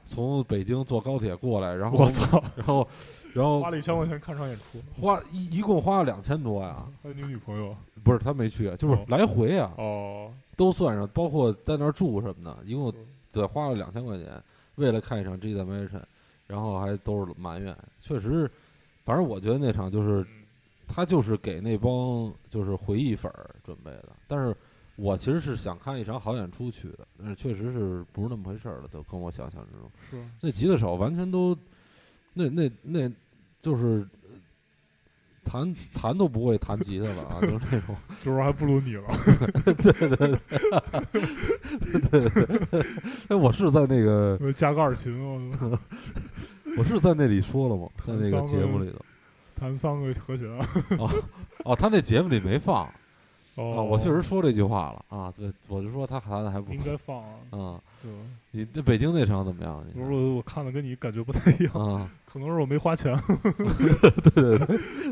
[0.04, 2.88] 从北京坐高铁过来，然后我操， 然后
[3.32, 7.74] 然后花了一千块钱看场演出，花一一共花了两千多呀，还有你女朋友？
[8.02, 9.04] 不是他没去，就是哦。
[9.08, 12.94] 来回啊，哦，都算上，包括在那儿住什么的，一共嗯。
[13.32, 14.42] 得花了两千块钱，
[14.76, 16.06] 为了看一场 G 在 m a t i o n
[16.46, 18.48] 然后还都是埋怨，确实，
[19.04, 20.44] 反正我觉得那场就是嗯。
[20.86, 24.54] 他就是给那帮就是回忆粉儿准备的，但是
[24.96, 29.90] 我其实是想看一场好演出去的，但是确实是不是那么回事儿了，都跟我想象之中。
[30.10, 31.56] 是那吉他手完全都，
[32.32, 33.10] 那那那
[33.60, 34.28] 就是呃
[35.42, 37.96] 弹弹都不会弹吉他了啊，就是那种。
[38.24, 39.04] 就是还不如你了。
[39.64, 40.08] 对对
[42.30, 42.82] 对
[43.28, 45.12] 哎，我是在那个，加个二琴，
[45.60, 45.78] 我
[46.78, 47.88] 我是在那里说了吗？
[48.06, 48.98] 在那个节目里头。
[49.56, 50.48] 弹三个和弦，
[50.98, 51.08] 哦
[51.64, 52.90] 哦，他那节目里没放，
[53.56, 57.30] 哦，啊，我确实说这句话了啊，对，我就说他弹的还不应该放啊。
[57.50, 57.80] 啊。
[58.02, 58.10] 对，
[58.50, 59.82] 你那北京那场怎么样？
[59.94, 63.16] 你我说我我看的跟你感觉不太一样，啊，可能是我没花钱。
[64.34, 64.58] 对对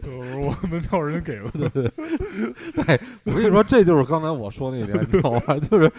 [0.01, 1.51] 对，我说我门票人家给了。
[1.53, 1.91] 对对
[2.87, 5.57] 哎，我跟你说，这就是刚才我说那点，你知道吗？
[5.71, 5.91] 就是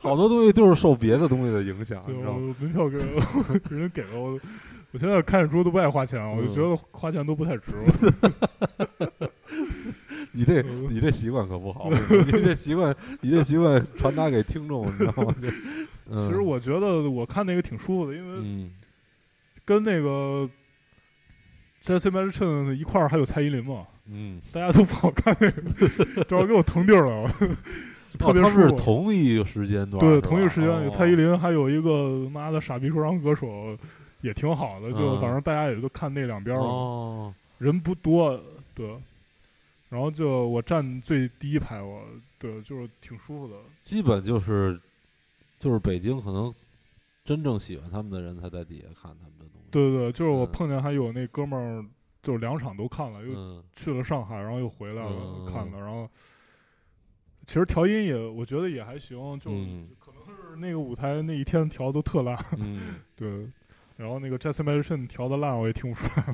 [0.00, 2.38] 好多东西就是受别的东西的影响，对，你知道吗？
[2.58, 4.38] 我门票给了，人家给了我。
[4.90, 7.62] 我现在看演出都不爱花钱，我就嗯觉得花钱都不太值。
[10.38, 15.34] 你这嗯你这习惯可不好，你这 习惯你这习惯传达给听众，你知道吗？
[16.10, 18.70] 嗯、其实我觉得我看那个挺舒服的，因为嗯
[19.64, 20.48] 跟那个
[21.88, 27.28] a c h i n 一块儿还有蔡依林嘛，嗯，大家都不好看那个，正好给我腾地儿了，
[28.16, 28.76] 特哦，他别舒服。
[28.76, 33.76] 同一时间段，对，同一时间蔡依林，还有一个妈的傻逼说唱歌手，
[34.20, 34.92] 也挺好的。
[34.92, 38.40] 就嗯反正大家也都看那两边儿了，哦，人不多，
[38.72, 38.86] 对。
[39.88, 42.04] 然后就我站最第一排，我
[42.38, 43.56] 对，就是挺舒服的。
[43.82, 44.78] 基本就是
[45.58, 46.52] 就是北京可能
[47.24, 49.68] 真正喜欢他们的人才在底下看他们的东西。
[49.70, 51.84] 对对对，就是我嗯碰见还有那哥们儿，
[52.22, 56.08] 就是两场都看了，又嗯去了上海，然后又回来了、嗯看了，然后
[57.46, 63.48] 其实调音也我觉得也还行，就、嗯可能是那个舞台那一天调都特烂，嗯， 对。
[63.98, 66.22] 然后那个 Jesse m a c h i n 调的烂，我也听不出来。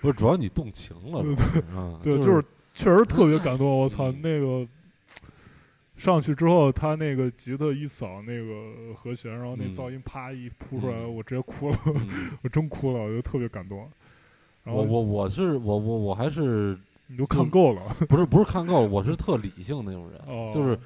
[0.00, 1.22] 不是，主要你动情了，
[2.02, 3.66] 对就就是确实特别感动。
[3.66, 4.66] 我操，嗯那个
[5.96, 13.78] 上去之后，他那个吉他一扫那个和弦，然后那嗯噪音啪一扑出来，嗯我直接哭了，嗯 我真哭了，我就特别感动。
[14.64, 20.76] 然后我我我是我我我还是你都看够了，不是不是看够，我是特理性那种人，哦，就是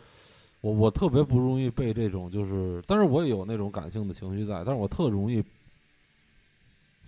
[0.67, 5.41] 我我特别不容易被这种就是，但是我也有那种感性的情绪在，但是我特容易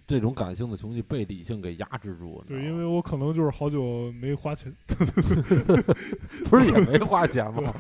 [0.07, 2.41] 这种感性的情绪被理性给压制住。
[2.47, 4.73] 对，因为我可能就是好久没花钱
[6.49, 7.75] 不是也没花钱吗？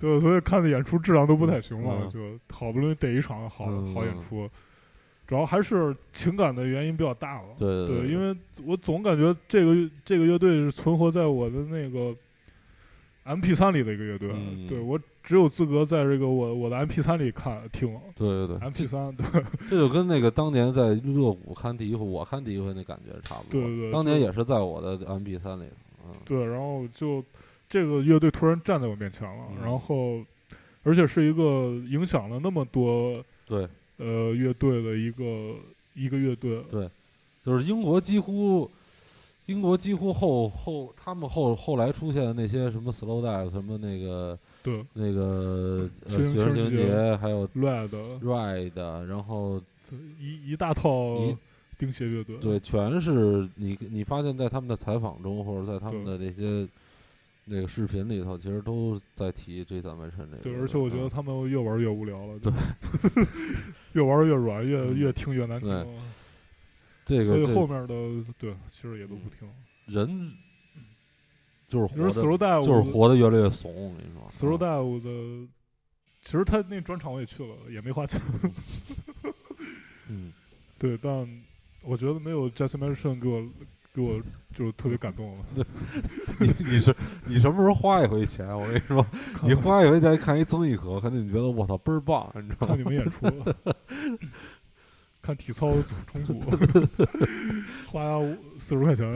[0.00, 4.48] 对，所以看的演出质量都不太行了，嗯就好不容易逮一场好、嗯好演出，
[5.26, 7.48] 主要还是情感的原因比较大了。
[7.58, 12.16] 对对，因为我总感觉这个这个乐队是存活在我的那个
[13.24, 14.66] M P 三里的一个乐队，嗯。
[14.68, 17.98] 对我只有资格在这个我我的 M P 三里看听。
[18.16, 18.56] 对对对。
[18.58, 19.26] M P 三，对。
[19.70, 23.60] 这就跟那个当年在热谷看第一回，我看第一回那感觉差不多。
[23.60, 25.70] 对对对当年也是在我的 M P 三里头。
[26.06, 27.24] 嗯，对，然后就
[27.68, 29.62] 这个乐队突然站在我面前了，嗯。
[29.62, 30.20] 然后
[30.82, 35.54] 而且是一个影响了那么多对，呃乐队的一个
[35.94, 36.90] 一个乐队，对
[37.40, 38.68] 就是英国几乎，
[39.52, 47.90] 英国几乎后后他们后后来出现的那些什么 Slow Dive，什么那个对那个呃学生情人节节，还有 Red
[48.22, 49.60] Ride，然后
[50.18, 51.36] 一一大套一
[51.78, 56.66] 钉鞋乐队，对，全是你你发现在他们的采访中，或者在他们的那些
[57.44, 60.42] 那个视频里头，其实都在提这三纹身这个。
[60.44, 62.52] 对，而且我觉得嗯他们越玩越无聊了，对，
[63.94, 64.96] 越玩越软，越嗯。
[64.96, 65.86] 越听越难听对，
[67.04, 69.48] 这个所以个后面的对其实也都不听。
[69.86, 70.32] 人
[71.66, 73.74] 就是就是活的，Slow Dive 就是活的越来越怂。
[73.74, 75.48] 我跟你说 Slow 啊 Dive 的，
[76.24, 78.20] 其实他那专场我也去了，也没花钱，
[80.08, 80.32] 嗯，
[80.78, 81.26] 对，但
[81.82, 83.42] 我觉得没有 Jason m a h i n 给我
[83.94, 84.22] 给我
[84.54, 85.44] 就特别感动了。
[86.38, 86.94] 你你是
[87.26, 88.46] 你什么时候花一回钱？
[88.56, 89.04] 我跟你说，
[89.42, 92.78] 你花一回钱看一综艺课，肯定你觉得我操倍儿棒，你知道吗看？
[92.78, 93.26] 你们演出，
[95.22, 95.72] 看体操
[96.12, 96.42] 重组，
[97.86, 99.06] 花五四十块钱，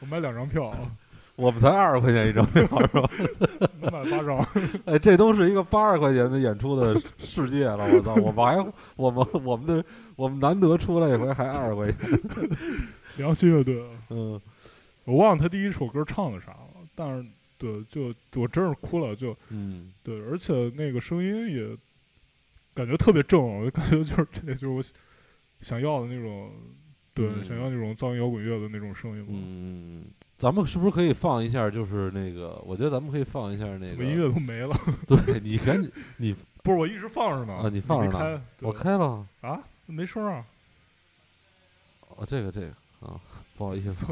[0.00, 0.72] 我买两张票，
[1.36, 3.10] 我们才二十块钱一张票是吧？
[3.80, 4.46] 能买八张。
[4.86, 8.14] 哎，这都是一个八十块钱的演出的世界了，我操！
[8.16, 9.84] 我们还我们我们的
[10.16, 12.20] 我们难得出来一回还二十块钱，
[13.16, 14.40] 良心乐队，嗯
[15.04, 17.24] 我忘了他第一首歌唱的啥了，但是
[17.58, 21.76] 对，就我真是哭了，就嗯对，而且那个声音也
[22.74, 24.82] 感觉特别正，我就感觉就是这就是我
[25.60, 26.50] 想要的那种，
[27.14, 29.28] 对，嗯想要那种噪音摇滚乐的那种声音嘛。
[29.32, 30.04] 嗯，
[30.36, 31.70] 咱们是不是可以放一下？
[31.70, 34.76] 就是那个，我觉得咱们可以放一下那个音乐都没了？
[35.06, 36.34] 对你赶紧，你
[36.64, 37.54] 不是，我一直放着呢。
[37.54, 40.44] 啊你放着呢开，我开了啊，没声啊。
[42.16, 42.68] 哦，这个这个
[43.00, 43.20] 啊，
[43.56, 44.06] 不好意思，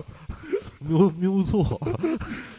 [0.80, 1.98] 瞄 瞄错了，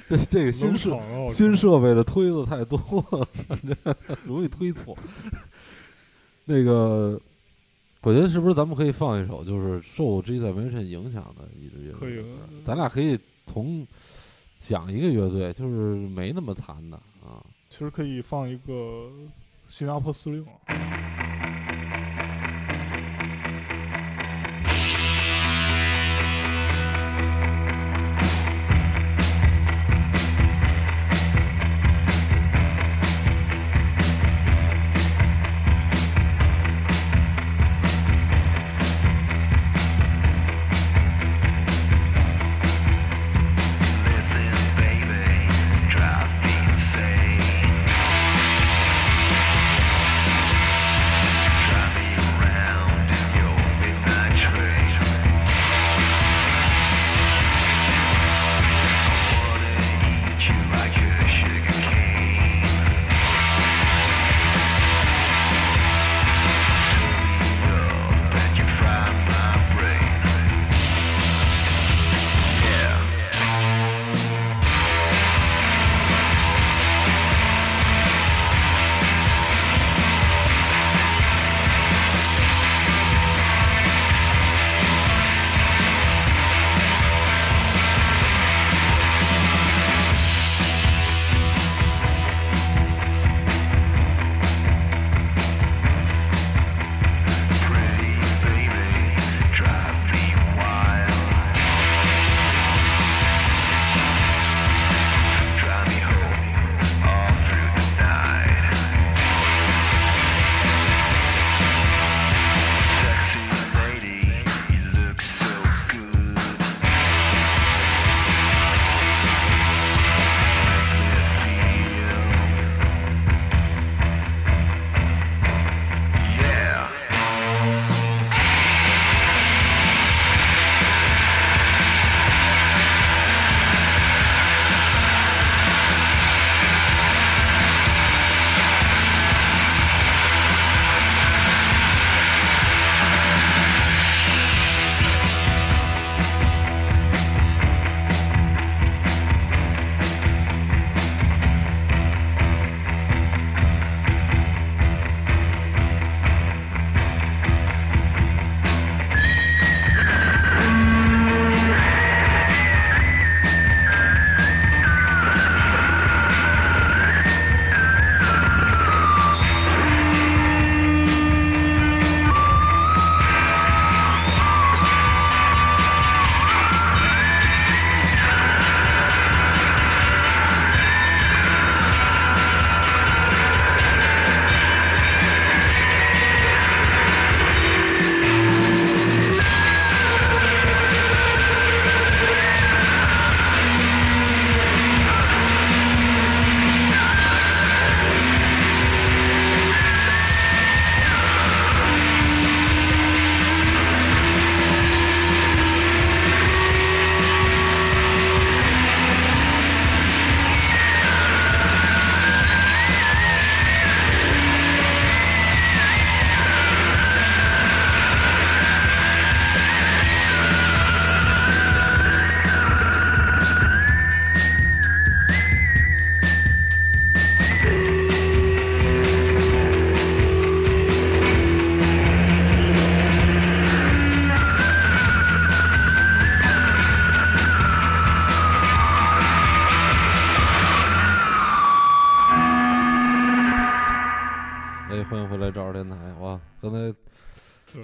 [0.09, 1.27] 这这个新设啊！
[1.29, 2.77] 新设备的推子太多
[3.11, 3.27] 了，
[4.25, 4.97] 容易推错。
[6.45, 7.19] 那个，
[8.01, 11.99] 我觉得是不是咱们可以放一首，就是受 G 在纹身影响的一支乐队？
[11.99, 12.25] 可以
[12.65, 13.87] 咱俩可以从
[14.57, 17.43] 讲一个乐队，就是没那么惨的啊。
[17.69, 19.09] 其实可以放一个
[19.67, 20.45] 新加坡司令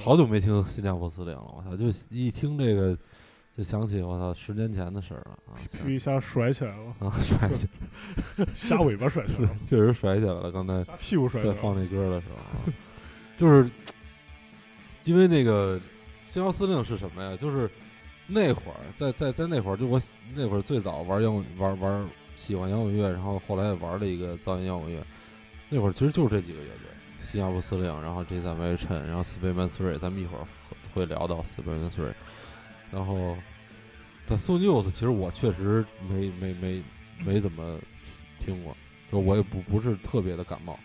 [0.10, 1.78] 好久没听新加坡司令了，我操！
[1.78, 2.98] 就一听这个，
[3.56, 5.54] 就想起我操十年前的事儿了啊！
[5.86, 7.68] 噗一下甩起来了，啊，甩起
[8.36, 10.52] 来， 虾尾巴甩起来了， 确实甩起来了。
[10.52, 12.74] 刚才屁股甩放那歌的时候啊，
[13.38, 13.70] 就是
[15.04, 15.80] 因为那个
[16.24, 17.38] 新加坡司令是什么呀？
[17.38, 17.70] 就是
[18.26, 20.02] 那会儿在在在那会儿，就我
[20.34, 25.06] 那会儿最早玩摇滚玩玩喜欢摇滚乐，然后后来也玩了一个噪音摇滚乐。
[25.70, 26.90] 那会儿其实就是这几个乐队：
[27.30, 30.00] 新加坡司令，然后 J 三 v 衬，然后 Spaceman Three。
[30.00, 30.44] 咱们一会儿
[30.96, 32.12] 会聊到 Spaceman Three。
[32.92, 33.38] 然后
[34.26, 36.84] 在 s o News，其实我确实没没没
[37.24, 37.78] 没怎么
[38.40, 38.76] 听过，
[39.12, 40.80] 就我也不不是特别的感冒。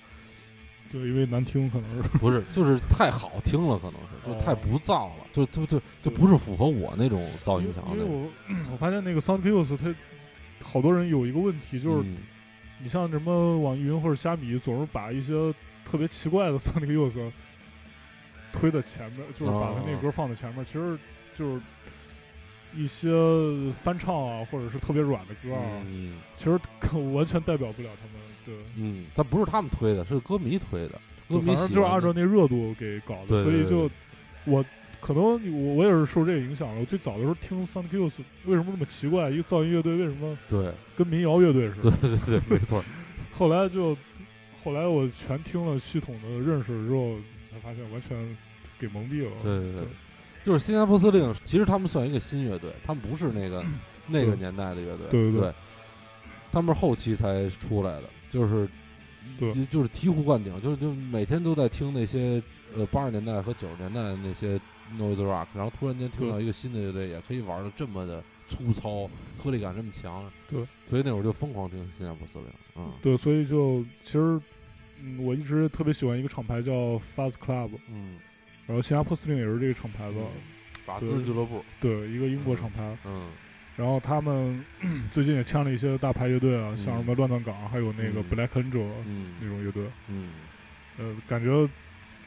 [0.92, 2.08] 对，因为难听可能是。
[2.18, 8.30] 不是，就是太好听了，可能是就太哦不燥了，就就就就不是符合我那种噪音强的因为。
[8.48, 9.94] 我 我发现那个 Sound Kills 它
[10.62, 12.18] 好多人有一个问题，就是嗯
[12.82, 15.32] 你像什么网易云或者虾米，总是把一些
[15.84, 17.30] 特别奇怪的 Sonic Youth
[18.52, 20.96] 推在前面，就是把他那歌放在前面，其实
[21.36, 21.60] 就是
[22.76, 23.10] 一些
[23.82, 28.24] 翻唱啊，或者是特别软的歌啊，嗯其实可完全代表不了他们。
[28.44, 33.90] 对，嗯，但不是他们推的，是歌迷推的，歌迷就是按照那热度给搞的，对对对所以就
[34.44, 34.64] 我
[35.00, 36.80] 可能我我也是受这个影响了。
[36.80, 38.12] 我最早的时候听 Sound Kills
[38.44, 39.30] 为什么那么奇怪？
[39.30, 42.10] 一个噪音乐队为什么对跟民谣乐队似的对？
[42.18, 42.84] 对对，没错。
[43.36, 43.96] 后来就
[44.64, 47.16] 后来我全听了系统的认识之后，
[47.52, 48.36] 才发现完全
[48.78, 49.30] 给蒙蔽了。
[49.42, 49.82] 对对对，
[50.42, 53.62] 就是新加坡司令，其实他们算一个新乐队，他们不是那个
[54.08, 55.54] 那个年代的乐队，对对对对
[56.50, 58.68] 他们是后期才出来的，就是
[59.38, 62.42] 对就就是醍醐灌顶，就是就每天都在听那些
[62.76, 64.58] 呃八十年代和九十年代的那些
[64.98, 69.08] noise rock，然后突然间听到一个新的乐队也可以玩的这么的粗糙，
[69.42, 72.92] 颗粒感这么强，对，所以那会儿就疯狂听新加坡司令，嗯。
[73.02, 74.40] 对，所以就其实
[75.02, 76.72] 嗯，我一直特别喜欢一个厂牌叫
[77.16, 78.18] Fuzz Club，嗯，
[78.66, 80.20] 然后新加坡司令也是这个厂牌的，
[80.84, 82.96] 法对兹俱乐部，对，一个英国厂牌。
[83.04, 83.28] 嗯。
[83.76, 84.64] 然后他们
[85.10, 88.24] 最近也签了一些大牌乐队啊，嗯像什么乱葬岗，还有那个嗯。
[88.30, 89.34] Black Angel 嗯。
[89.40, 89.84] 那种乐队。
[90.08, 90.30] 嗯。
[90.96, 91.68] 呃，感觉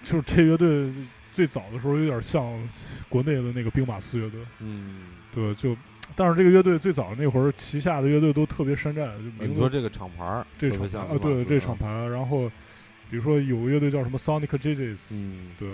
[0.03, 0.91] 就是这乐队
[1.37, 2.67] 最早的时候有点像
[3.07, 5.01] 国内的那个兵马司乐队，嗯。
[5.35, 5.77] 对，就
[6.15, 12.49] 但是这个乐队最早那会儿旗下的乐队都特别山寨，就名字你说这个厂牌儿，这厂牌啊，对，这厂牌，然后
[13.11, 15.69] 比如说有个乐队叫什么 Sonic JJs，、嗯，对，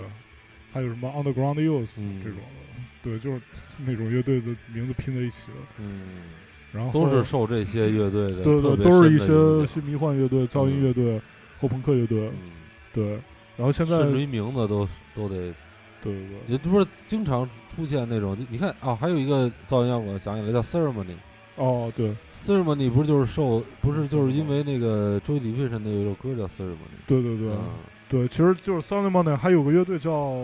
[0.70, 2.20] 还有什么 Underground Youth、嗯。
[2.22, 3.40] 这种的，对，就是
[3.86, 6.24] 那种乐队的名字拼在一起的，嗯，
[6.72, 11.18] 然后都是受这些乐队的对对，都是一些新迷幻乐队、噪音乐队、
[11.58, 12.50] 后朋克乐队，嗯，
[12.92, 13.18] 对，
[13.56, 15.54] 然后现在对甚至于名字都都得，
[16.02, 21.14] 对对，也不是经常出现那种，就你看啊，还有一个噪音摇滚，想起来叫 Ceremony。
[21.56, 22.14] 哦对。
[22.42, 27.70] Ceremony 不是就是受，不是就是因为那个 Joy Division 那有一首歌叫 Ceremony，对对对、嗯
[28.06, 30.34] 对，其实就是 Monday 还有个乐队叫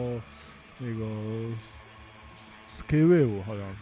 [0.78, 1.04] 那个
[2.74, 3.76] Sky Wave 好像是，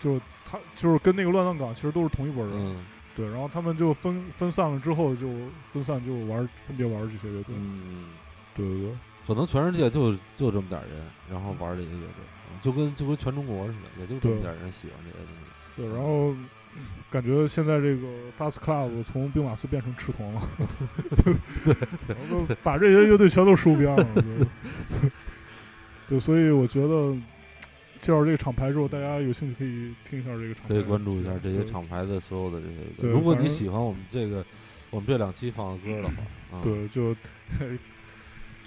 [0.00, 2.84] 就他就是跟那个乱葬岗其实都是同一拨人，嗯。
[3.14, 5.28] 对，然后他们就分分散了之后就
[5.72, 8.06] 分散就玩分别玩这些乐队，嗯，
[8.60, 8.92] 对对对。
[9.26, 15.50] 可能全世界就就这么点人，然后玩这些乐队，嗯就跟就跟全中国似的，也就这么点人喜欢这些东西。
[15.76, 16.32] 对，然后
[16.74, 18.08] 嗯感觉现在这个
[18.38, 20.48] Fast Club 从兵马司变成赤铜了，
[21.22, 21.34] 对
[21.64, 21.74] 对
[22.06, 24.46] 对，然后把这些乐队全都收编了，对
[26.08, 27.14] 对，所以我觉得
[28.00, 34.44] 介绍这个厂牌之后，大家有兴趣可以听一下这个厂牌，可以关注一下这些厂牌的所有的这些如果你喜欢我们这个
[34.90, 36.08] 我们这两期放的歌的
[36.50, 37.14] 话，啊， 对，就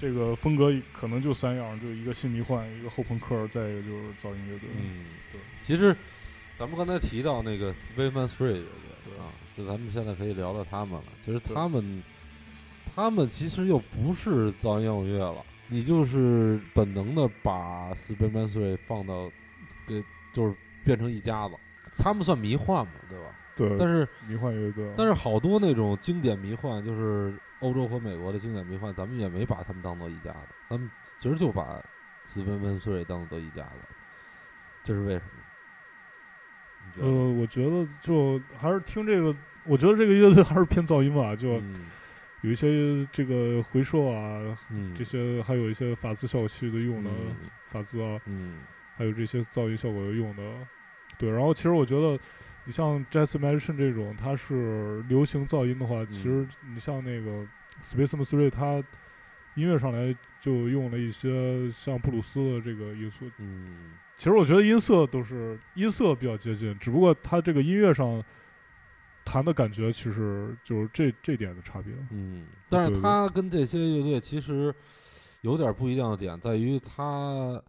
[0.03, 4.67] 这个风格可能就三样，就一个新迷幻，一个后朋克，再一个就是噪音乐队。
[4.77, 5.39] 嗯，对。
[5.61, 5.95] 其实
[6.59, 8.65] 咱们刚才提到那个 Spaceman Three 乐
[9.05, 11.05] 队啊，就咱们现在可以聊聊他们了。
[11.21, 12.03] 其实他们
[12.93, 19.31] 他们其实又不是噪音摇滚乐了，你就是本能的把 Spaceman Three 放到
[19.87, 21.55] 给就是变成一家子。
[21.97, 23.25] 他们算迷幻嘛，对吧？
[23.55, 27.33] 对，但是迷幻乐队，但是好多那种经典迷幻，就是
[27.63, 31.81] 欧洲和美国的经典迷幻，咱们也没把他们当做一家子，咱们其实就把
[32.25, 33.79] 斯温温碎当做一家子，
[34.83, 35.21] 这是为什
[36.97, 37.01] 么？
[37.01, 37.09] 呃，
[37.39, 41.85] 我觉得就还是听这个，我觉得这个乐队还是偏噪音吧，就嗯。
[42.41, 47.49] 有一些这个回收啊，嗯，这些还有一些法兹效果器的用的嗯。
[47.69, 48.59] 法兹啊，嗯。
[48.97, 50.43] 还有这些噪音效果的用的，
[51.17, 51.31] 对。
[51.31, 52.19] 然后其实我觉得，
[52.65, 57.45] 你像 Jazz Magician 这种，它是流行噪音的话，其实你像那个
[57.83, 58.83] Spaceman Three，它
[59.55, 63.25] 音乐上来就用了一些像布鲁斯的这个因素。
[63.37, 63.91] 嗯。
[64.15, 68.23] 其实我觉得音色都是音色比较接近，只不过它这个音乐上
[69.25, 71.91] 弹的感觉其实就是这这点的差别。
[72.11, 74.73] 嗯，但是它跟这些乐队其实
[75.41, 77.61] 有点不一样的点在于他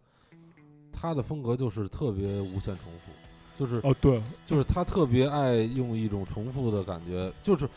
[0.93, 3.11] 他的风格就是特别无限重复，
[3.55, 7.67] 就是哦，对，就是他特别爱用一种重复的感觉，就是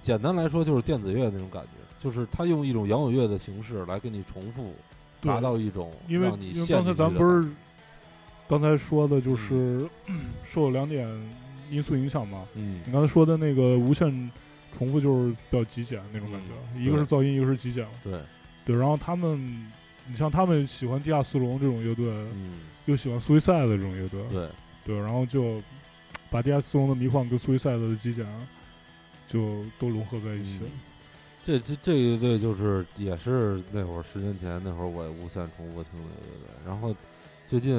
[0.00, 1.70] 简单来说就是电子乐那种感觉，
[2.02, 4.72] 就是他用一种摇滚乐的形式来给你重复，
[5.20, 7.46] 达到一种因为让你因为刚才咱不是
[8.48, 9.88] 刚才说的就是、
[10.42, 11.06] 受了两点
[11.70, 12.44] 因素影响嘛。
[12.54, 12.80] 嗯。
[12.86, 14.30] 你刚才说的那个无限
[14.76, 17.86] 重复就是比较极简那种感觉，嗯一个是噪音，一个是极简。
[18.02, 18.18] 对。
[18.64, 19.38] 对，然后他们，
[20.06, 22.60] 你像他们喜欢地下丝绒这种乐队，嗯。
[22.86, 24.48] 又喜欢苏维赛的这种乐队，对
[24.84, 25.62] 对，然后就
[26.30, 28.26] 把地下丝绒的迷幻跟苏维赛的极简
[29.28, 30.60] 就都融合在一起。
[30.62, 30.70] 嗯
[31.42, 36.94] 这这这个乐队就是也是那会儿十年前那会儿我无限重复听的乐队，然后
[37.46, 37.74] 最近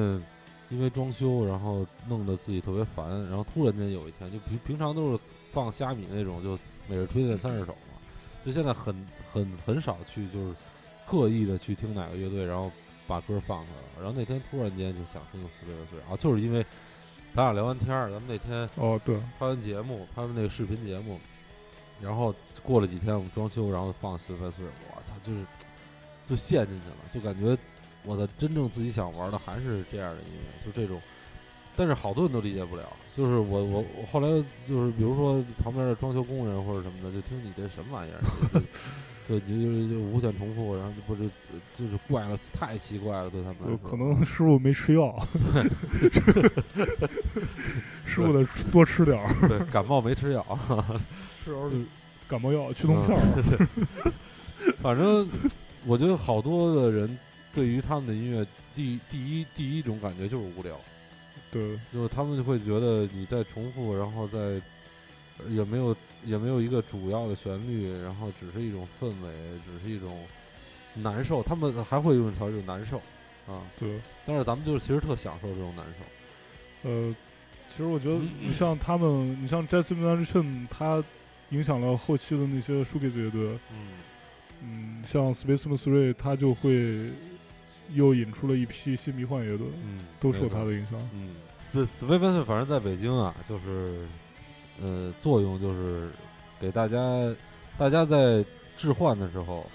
[0.72, 5.20] 因为装修，然后弄得自己特别烦，然后突然间有一天就平平常都是
[5.52, 8.02] 放虾米那种，就每日推荐三十首嘛，
[8.44, 8.96] 就现在很
[9.32, 10.56] 很很少去就是
[11.06, 12.72] 刻意的去听哪个乐队，然后
[13.12, 16.66] 把歌放出来了，然后那天突然间就想听死对岁啊，就是因为
[17.36, 21.20] 咱俩聊完天儿，咱们那天哦，对，拍完节目，拍完那个视频节目，
[22.02, 22.34] 然后
[22.64, 25.46] 过了几天我们装修，然后放四分岁，我操，就是
[26.26, 27.58] 就陷进去了，就感觉
[28.06, 31.02] 我的真正自己想玩的还是这样的音乐，就这种。
[31.76, 32.84] 但是好多人都理解不了，
[33.16, 34.28] 就是我我我后来
[34.68, 38.22] 就是比如说旁边的装修工人或者什么的，就听你这什么玩意儿，
[39.40, 41.24] 就就就就无限重复，然后就不就
[41.78, 43.78] 就是怪了，太奇怪了，对他们来说。
[43.78, 45.26] 可能师傅没吃药，
[48.06, 50.46] 师傅得多吃点儿，对感冒没吃药，
[51.44, 51.72] 吃点儿
[52.28, 53.18] 感冒药、去痛片
[54.82, 55.28] 反正
[55.86, 57.18] 我觉得好多的人
[57.54, 60.80] 对于他们的音乐，第第一第一种感觉就是无聊，
[61.52, 64.62] 对，就是他们就会觉得你在重复，然后在呃
[65.50, 69.32] 也没有也没有一个主要的旋律，然后只是一种氛围，
[69.66, 70.24] 只是一种
[70.96, 71.42] 难受。
[71.42, 72.98] 他们还会用一词儿就是难受
[73.48, 76.90] 啊，对，但是咱们就是其实特享受这种难受。
[76.90, 77.16] 呃，
[77.70, 81.04] 其实我觉得嗯你像他们，你像 Jesse m a n c h i n 他
[81.50, 83.88] 影响了后期的那些 shoegaze 乐队，嗯
[84.64, 87.12] 嗯，像 Space m Three，他就会
[87.94, 91.00] 又引出了一批新迷幻乐队，嗯，都受他的影响。
[91.14, 94.08] 嗯，斯斯威芬反正在北京啊，就是
[94.82, 96.10] 呃，作用就是
[96.60, 96.98] 给大家，
[97.78, 98.44] 大家在
[98.76, 99.66] 置换的时候，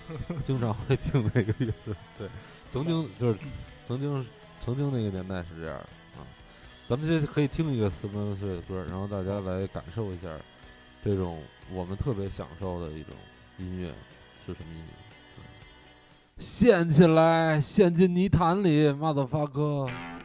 [0.44, 1.94] 经常会听那个乐队。
[2.18, 2.28] 对，
[2.70, 3.38] 曾经就是
[3.86, 4.26] 曾经
[4.60, 5.76] 曾经那个年代是这样
[6.16, 6.26] 啊。
[6.88, 10.28] 咱们现在可以听一个斯威芬岁的歌，然后大家来感受一下
[11.04, 11.40] 这种
[11.72, 13.14] 我们特别享受的一种
[13.58, 13.88] 音乐
[14.46, 14.92] 是什么音乐。
[16.38, 19.88] 陷起来，陷进泥潭里，motherfucker。
[19.88, 20.15] 2:35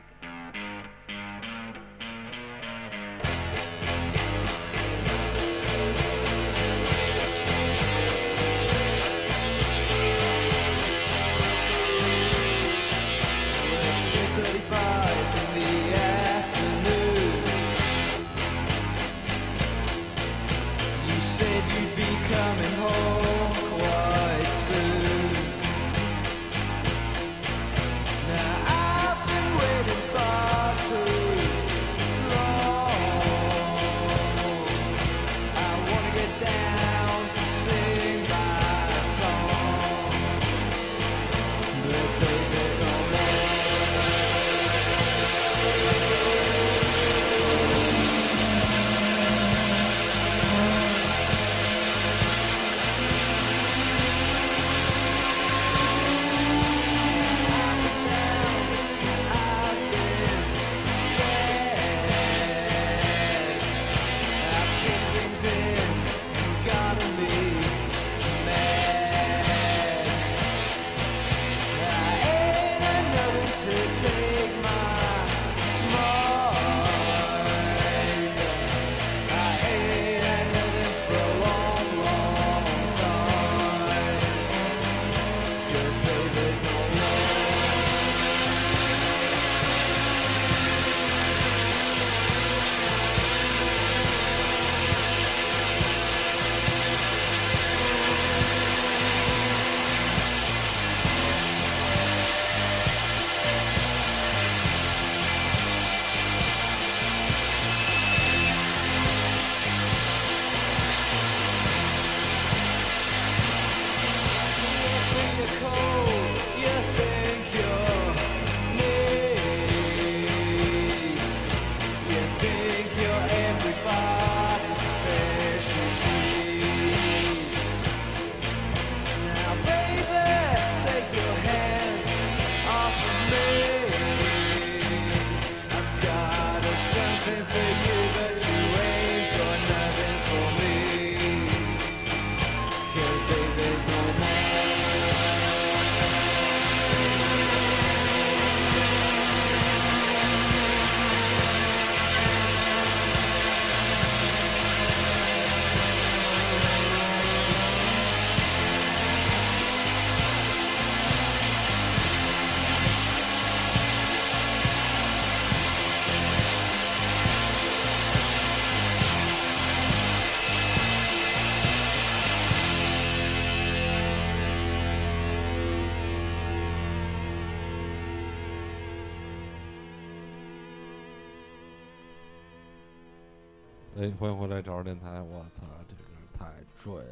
[184.62, 185.22] 找着电台。
[185.22, 186.02] 我操，这个
[186.38, 187.04] 太坠了。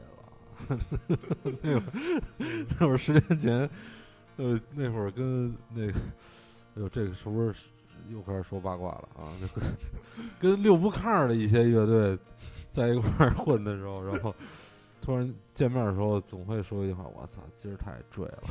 [1.62, 1.91] 那会儿，
[2.80, 3.70] 那会儿十年前，
[4.38, 5.93] 呃，那会儿跟那个，
[6.76, 7.56] 哎呦，这个是不是
[8.10, 9.32] 又开始说八卦了啊？
[9.39, 9.47] 那
[10.39, 12.18] 跟六不炕的一些乐队
[12.72, 14.36] 在一块儿混的时候，然后
[15.02, 18.43] 突然见面的时候，总会说一句话：“我操，今儿太坠了。”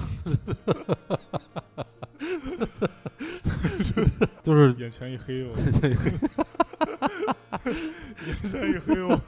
[4.43, 5.53] 就是眼前一黑哦，
[7.51, 9.19] 眼前一黑哦，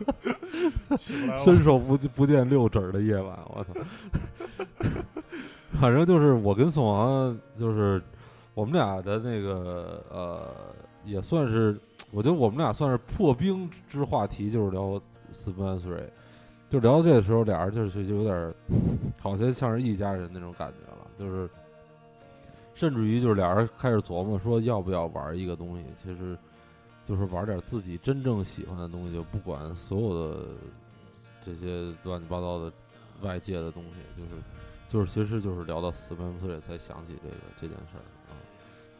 [0.96, 1.44] 起不来了。
[1.44, 3.74] 伸手不不见六指的夜晚，我操！
[5.80, 8.02] 反正就是我跟宋王，就是
[8.54, 10.54] 我们俩的那个呃，
[11.04, 11.78] 也算是，
[12.10, 15.00] 我觉得我们俩算是破冰之话题，就是聊
[15.32, 16.00] Spencer，
[16.68, 18.54] 就聊到这个时候，俩人就是就有点儿，
[19.18, 21.48] 好像像是一家人那种感觉了，就是
[22.74, 26.36] 甚至于就是俩人开始琢磨说要不要玩一个东西，其实
[27.10, 30.46] 就是玩点自己真正喜欢的东西，就不管所有的
[31.40, 32.72] 这些乱七八糟的
[33.22, 34.30] 外界的东西，就是
[34.88, 38.38] 就是其实就是聊到死分岁才想起这个这件事儿啊，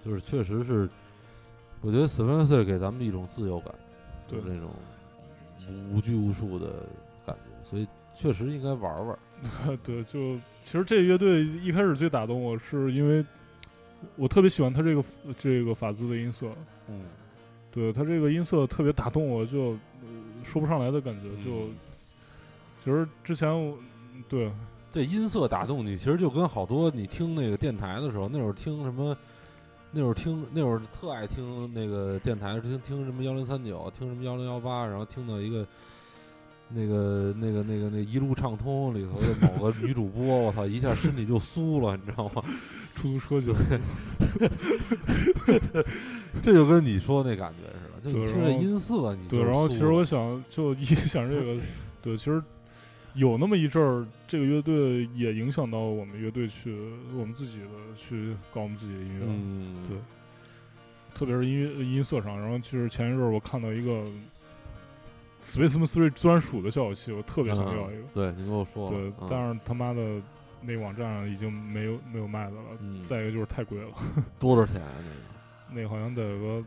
[0.04, 0.90] 就是确实是，
[1.82, 3.72] 我觉得死分岁给咱们一种自由感，
[4.26, 4.70] 就是那种
[5.68, 6.88] 无无拘无束的
[7.24, 9.18] 感觉，所以确实应该玩玩。
[9.84, 10.34] 对，就
[10.64, 13.24] 其实这个乐队一开始最打动我，是因为
[14.16, 15.04] 我特别喜欢他这个
[15.38, 16.48] 这个法兹的音色，
[16.88, 17.04] 嗯，
[17.72, 19.70] 对他这个音色特别打动我，就、
[20.02, 20.08] 呃
[20.44, 21.28] 说不上来的感觉。
[21.44, 21.74] 就嗯
[22.82, 23.76] 其实之前我
[24.28, 24.50] 对
[24.90, 29.16] 这音色打动你，其实就跟好多你听那个电台的时候，那会儿听什么，
[29.92, 35.66] 那会儿听那会儿特爱听那个电台，听听什么幺零三九，听什么幺零幺八，然后听到一个
[36.72, 42.42] 那个那个那个那一路畅通里头的某个女主播，我操，一下身体就酥了，你知道吗？
[42.96, 43.54] 出租车就
[46.42, 51.56] 这就跟你说那感觉似的，就你听这对然后音色，你就对，然后其实我想就一想这个，
[52.02, 52.42] 对，其实
[53.14, 56.76] 有那么一阵儿，这个乐队也影响到我们乐队去
[57.16, 57.66] 我们自己的
[57.96, 59.24] 去搞我们自己的音乐。
[59.26, 59.96] 嗯，对
[61.14, 62.38] 特别是音乐音色上。
[62.38, 64.04] 然后其实前一阵儿我看到一个
[65.42, 68.02] Space m Three 专属的效果器，我特别想要一个。
[68.02, 70.20] 嗯对你跟我说了，对，嗯但是他妈的
[70.62, 72.62] 那个网站上已经没有没有卖的了。
[72.80, 73.88] 嗯再一个就是太贵了，
[74.38, 75.76] 多少钱啊那个？
[75.76, 76.64] 那个好像得有个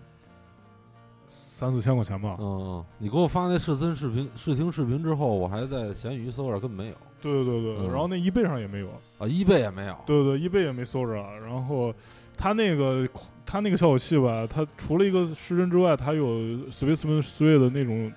[1.30, 2.38] 三四千块钱吧。
[2.39, 8.89] 嗯，嗯，你给我发那试听视频、试听视频之后，我还在闲鱼搜着，根本没有对对对然后那 eBay 上也没有。
[9.17, 9.95] 啊，一倍也没有。
[10.05, 11.13] 对对对，eBay 也没搜着。
[11.39, 11.93] 然后
[12.36, 13.07] 他那个
[13.45, 16.26] 它那个效果器吧，它除了一个失真之外，它有
[16.71, 18.11] Space m Three 的那种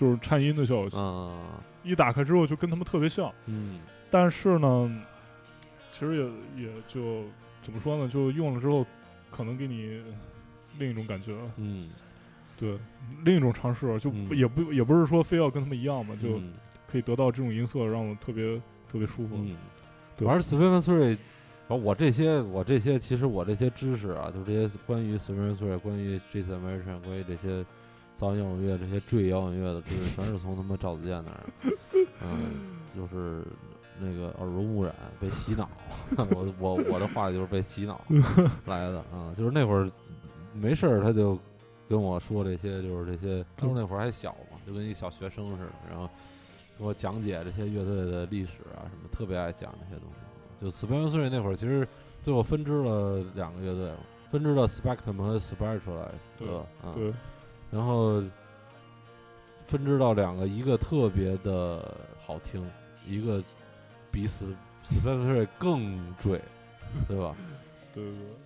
[0.00, 1.32] 就是颤音的效果
[1.82, 3.80] 一打开之后就跟他们特别像，嗯
[4.10, 5.04] 但是呢，
[5.92, 6.16] 其实
[6.56, 7.24] 也也就
[7.60, 8.86] 怎么说呢，就用了之后，
[9.30, 10.02] 可能给你
[10.78, 11.90] 另一种感觉，嗯，
[12.56, 12.78] 对，
[13.24, 16.54] 另一种尝试，就也不也不是说非要跟他们一样嘛，就嗯
[16.90, 18.56] 可以得到这种音色，让我特别
[18.90, 19.36] 特别舒服。
[19.36, 19.54] 嗯，
[20.16, 21.08] 对玩 Space Three，
[21.68, 27.64] 然后我这些我这些其实我这些知识啊，就这些关于 Space Three、关于 Jason American、关于这些
[28.20, 31.40] 噪音摇滚乐、这些坠摇滚乐的知识，全是从他妈赵子健那儿，
[32.22, 33.42] 嗯，就是。
[34.02, 35.68] 那个耳濡目染，被洗脑，
[36.16, 38.00] 我我我的话就是被洗脑
[38.64, 39.90] 来的啊、就是那会儿
[40.54, 41.38] 没事儿他就
[41.86, 46.08] 跟我说这些，就是这些，就是那会儿还小嘛，就跟一小学生似的，然后
[46.78, 50.64] 给我讲解这些乐队的历史啊什么，特别爱讲这些东西。
[50.64, 51.86] 就 Spencer 那会儿，其实
[52.22, 53.98] 最后分支了两个乐队嘛，
[54.30, 56.64] 分支了 Spectrum 和 Spiritualize，对吧？
[56.82, 57.12] 啊，对，
[57.70, 58.22] 然后
[59.66, 62.68] 分支到两个，一个特别的好听，
[63.06, 63.42] 一个
[64.10, 64.46] 比 S
[64.84, 66.40] Spencer 更坠，
[67.06, 67.34] 对吧？
[67.94, 68.36] 对对对，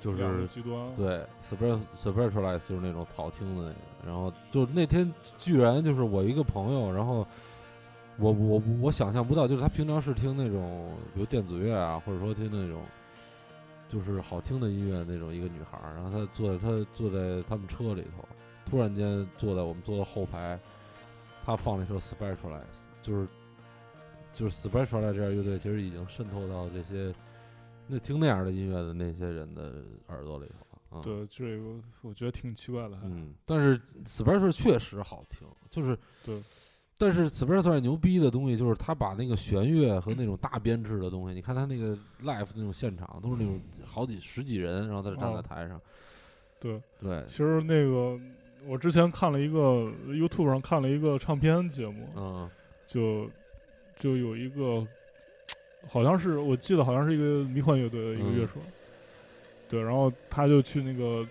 [0.00, 7.26] 就是极端，对 Spir Spiritualize 就是那种好听的那个，然后就那天居然就是我一个朋友，然后
[8.18, 12.82] 我我我想象不到，就是他平常是听那种比如电子乐啊，或者说听那种
[13.88, 18.26] 就是好听的音乐那种一个女孩儿，然后她坐在她坐在他们车里头，
[18.64, 20.58] 突然间坐在我们坐的后排，
[21.44, 22.62] 他放了一首 Spiritualize，
[23.02, 23.28] 就是
[24.32, 27.14] 就是 Spiritualize 这样乐队其实已经渗透到这些
[27.86, 30.78] 那听那样的音乐的那些人的耳朵里头了。
[30.94, 36.40] 嗯、对这个我觉得挺奇怪的，嗯，但是 Special 确实好听，就是对。
[36.98, 45.80] 但是 Special 牛逼的东西就是他把那个弦乐和那种大编制的东西，你看他那个 live 那种现场都是那种好几十几人，然后在这站在哦台上，
[46.60, 46.80] 对。
[47.00, 48.20] 对，其实那个
[48.66, 52.50] 我之前看了一个 YouTube 上看了一个唱片节目，嗯。
[52.86, 53.30] 就
[53.98, 54.86] 就有一个，
[55.88, 58.38] 好像是我记得好像是一个迷幻乐队的一个嗯。
[58.38, 58.54] 乐手，
[59.70, 61.26] 对，然后他就去那个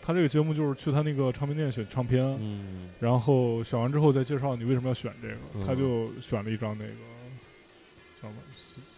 [0.00, 2.90] 他这个节目就是去他那个唱片店选唱片，嗯。
[3.00, 5.66] 然后选完之后再介绍你为什么要选这个，嗯。
[5.66, 6.92] 他就选了一张那个
[8.22, 8.40] 叫什么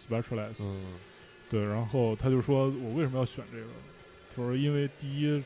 [0.07, 0.99] Specialized，、嗯。
[1.49, 3.65] 对，然后他就说我为什么要选这个，
[4.35, 5.43] 就是因为第一，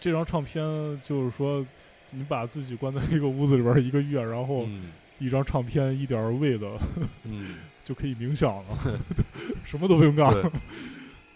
[0.00, 0.62] 这张唱片
[1.04, 1.64] 就是说
[2.10, 6.68] 你把自己关在一个屋子里边儿一个月，然后嗯一张唱片一点儿味的
[7.24, 9.00] 嗯，就可以冥想了，
[9.64, 10.32] 什么都不用干。
[10.32, 10.50] 对对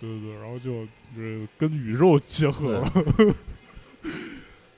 [0.01, 0.85] 对对，然后就
[1.17, 2.93] 就是跟宇宙结合了。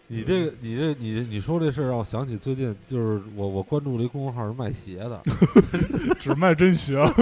[0.06, 5.22] 你这个，你这，你你说这事儿让我想起最近就是我我关注了一公众号是卖鞋的，
[6.20, 6.96] 只卖真鞋，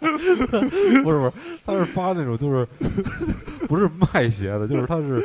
[0.00, 1.32] 不是不是，
[1.66, 2.66] 他是发那种就是
[3.66, 5.22] 不是卖鞋的，就是他是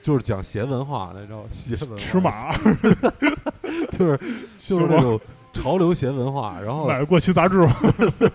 [0.00, 1.48] 就是讲鞋文化的，你知道吗？
[1.50, 2.52] 鞋文化，尺码，
[3.92, 4.18] 就是
[4.58, 5.20] 就是那种
[5.52, 7.60] 潮流鞋文化， 然后买过期杂志。
[7.64, 7.76] 吧？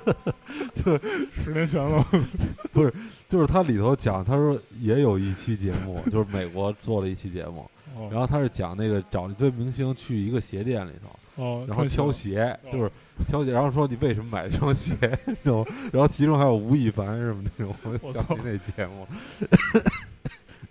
[0.84, 1.00] 对，
[1.44, 2.06] 十年前了。
[2.72, 2.94] 不是
[3.28, 8.08] 就是他里头讲，他说也有一期节目，就是美国做了一期节目，哦。
[8.12, 10.92] 然后他是讲那个找一堆明星去一个鞋店里
[11.36, 12.58] 头，哦，然后挑鞋。
[12.72, 12.92] 就是
[13.28, 14.96] 挑鞋，然后说你为什么买这双鞋，
[15.26, 19.08] 那种，然后其中还有吴亦凡什么那种，我想起那节目，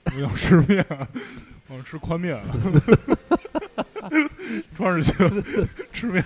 [0.05, 0.85] 我想吃面，
[1.69, 2.41] 我想吃宽面，
[4.77, 5.13] 穿着鞋
[5.93, 6.25] 吃面。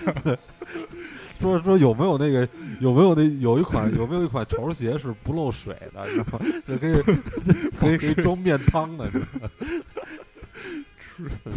[1.39, 2.47] 说说有没有那个
[2.79, 6.45] 有没有那有一款有没有一款潮鞋是不漏水的，你知道吗？
[6.67, 7.01] 这可以
[7.79, 9.19] 可以可以装面汤的，吃，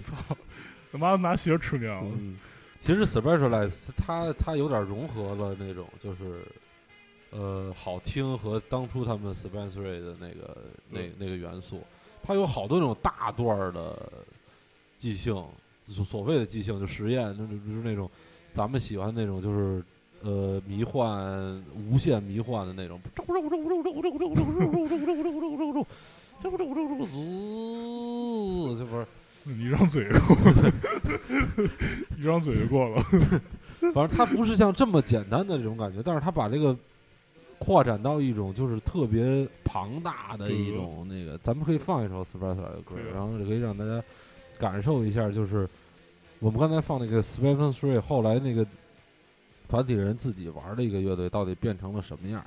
[0.00, 0.14] 操！
[0.90, 2.10] 他妈拿鞋吃面了。
[2.18, 2.38] 嗯，
[2.78, 6.44] 其实 Specialized 它它有点融合了那种就是。
[7.36, 10.56] 呃，好听和当初他们 Spencer 的那个
[10.88, 11.82] 那嗯那个元素，
[12.26, 14.10] 它有好多那种大段儿的
[14.96, 15.34] 即兴，
[15.86, 18.10] 所所谓的即兴就实验，就是比如那种
[18.54, 19.84] 咱们喜欢那种就是
[20.22, 22.98] 呃迷幻无限迷幻的那种，
[27.06, 29.06] 滋，这不是，
[29.44, 30.36] 你一张嘴过，
[32.18, 33.04] 一张嘴就过了。
[33.92, 36.74] 反正它不是像这么简单的这种感觉，但是它把这个
[37.58, 44.02] 扩展到一种就是特别庞大的一种那个，咱们可以放一首 Spencer 的歌可以，啊然后就可以让大家
[44.58, 45.68] 感受一下，就是
[46.40, 48.66] 我们刚才放那个 Spencer 后来那个
[49.68, 52.44] 团体人自己玩的一个乐队到底变成了什么样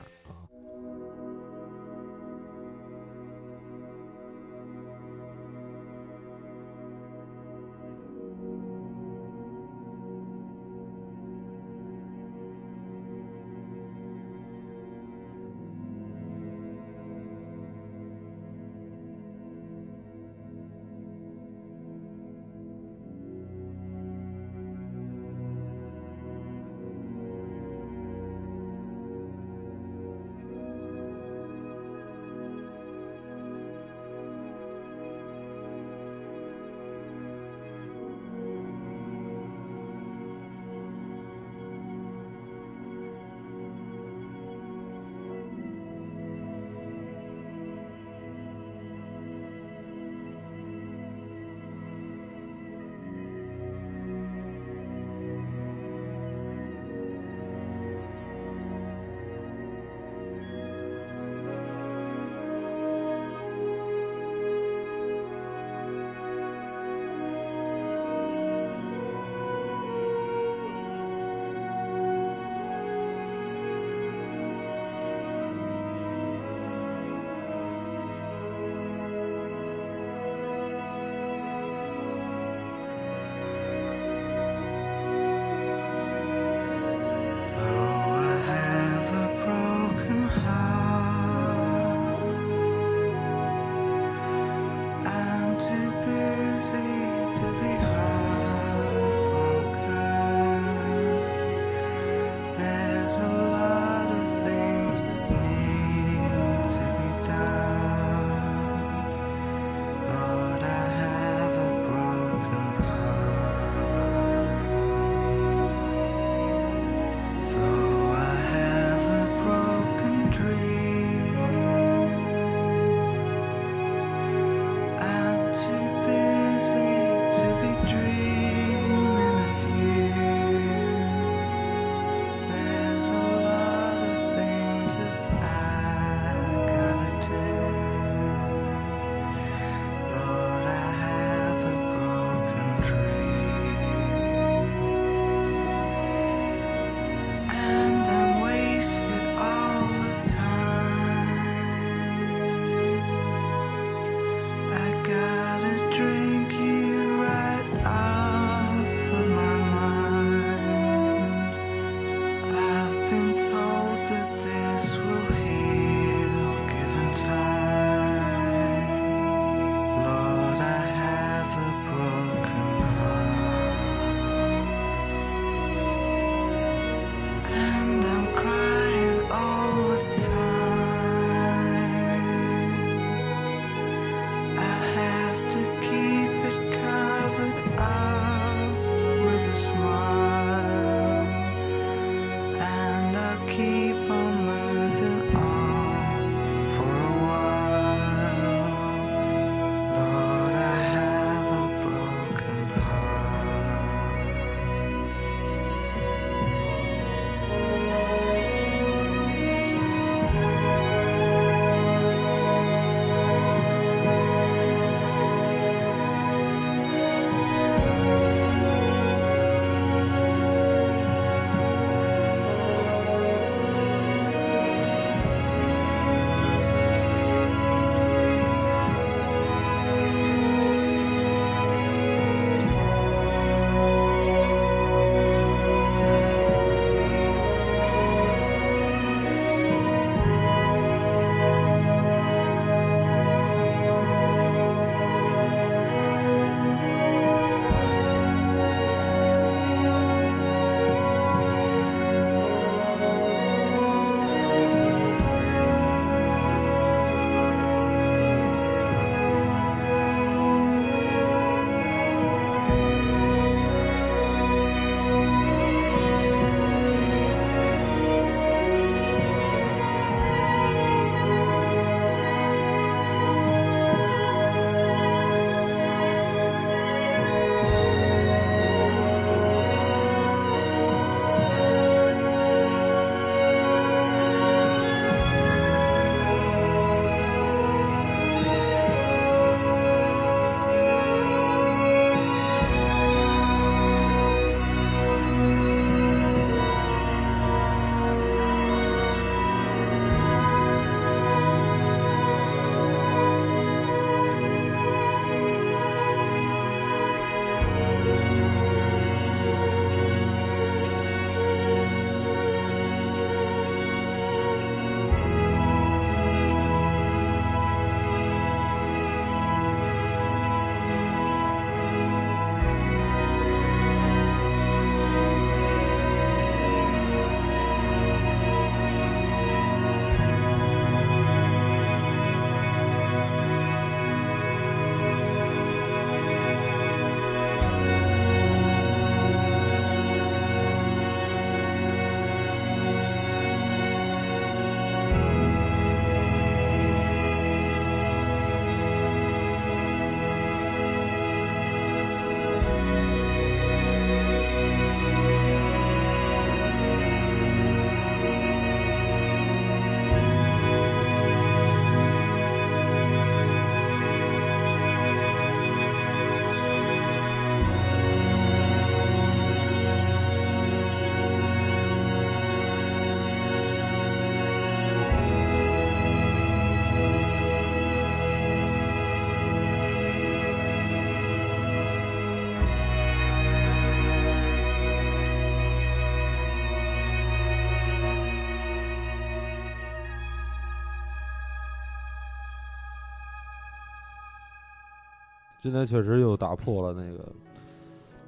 [395.68, 397.26] 今天确实又打破了那个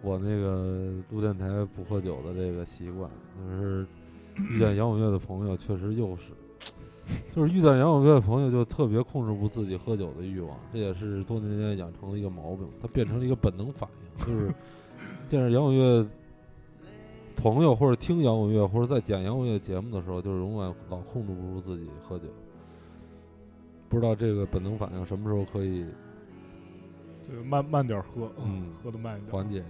[0.01, 3.87] 我那个录电台不喝酒的这个习惯，就是
[4.35, 6.33] 遇见 摇滚乐的朋友，确实又是，
[7.31, 14.53] 就是遇见摇滚乐的朋友就特别控制不自己喝酒的欲望，这也是多年间养成的一个毛病，它变成了一个本能反应，就是
[15.25, 16.05] 见着摇滚乐
[17.37, 22.25] 朋友或者听摇滚乐或者在讲摇滚乐节目的时候，就是永远老控制不住自己喝酒。
[23.87, 25.85] 不知道这个本能反应什么时候可以
[27.29, 29.67] 对，慢慢点喝，嗯 喝的慢一点，缓解一下。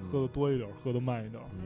[0.00, 1.42] 嗯喝的多一点，喝的慢一点。
[1.54, 1.60] 嗯，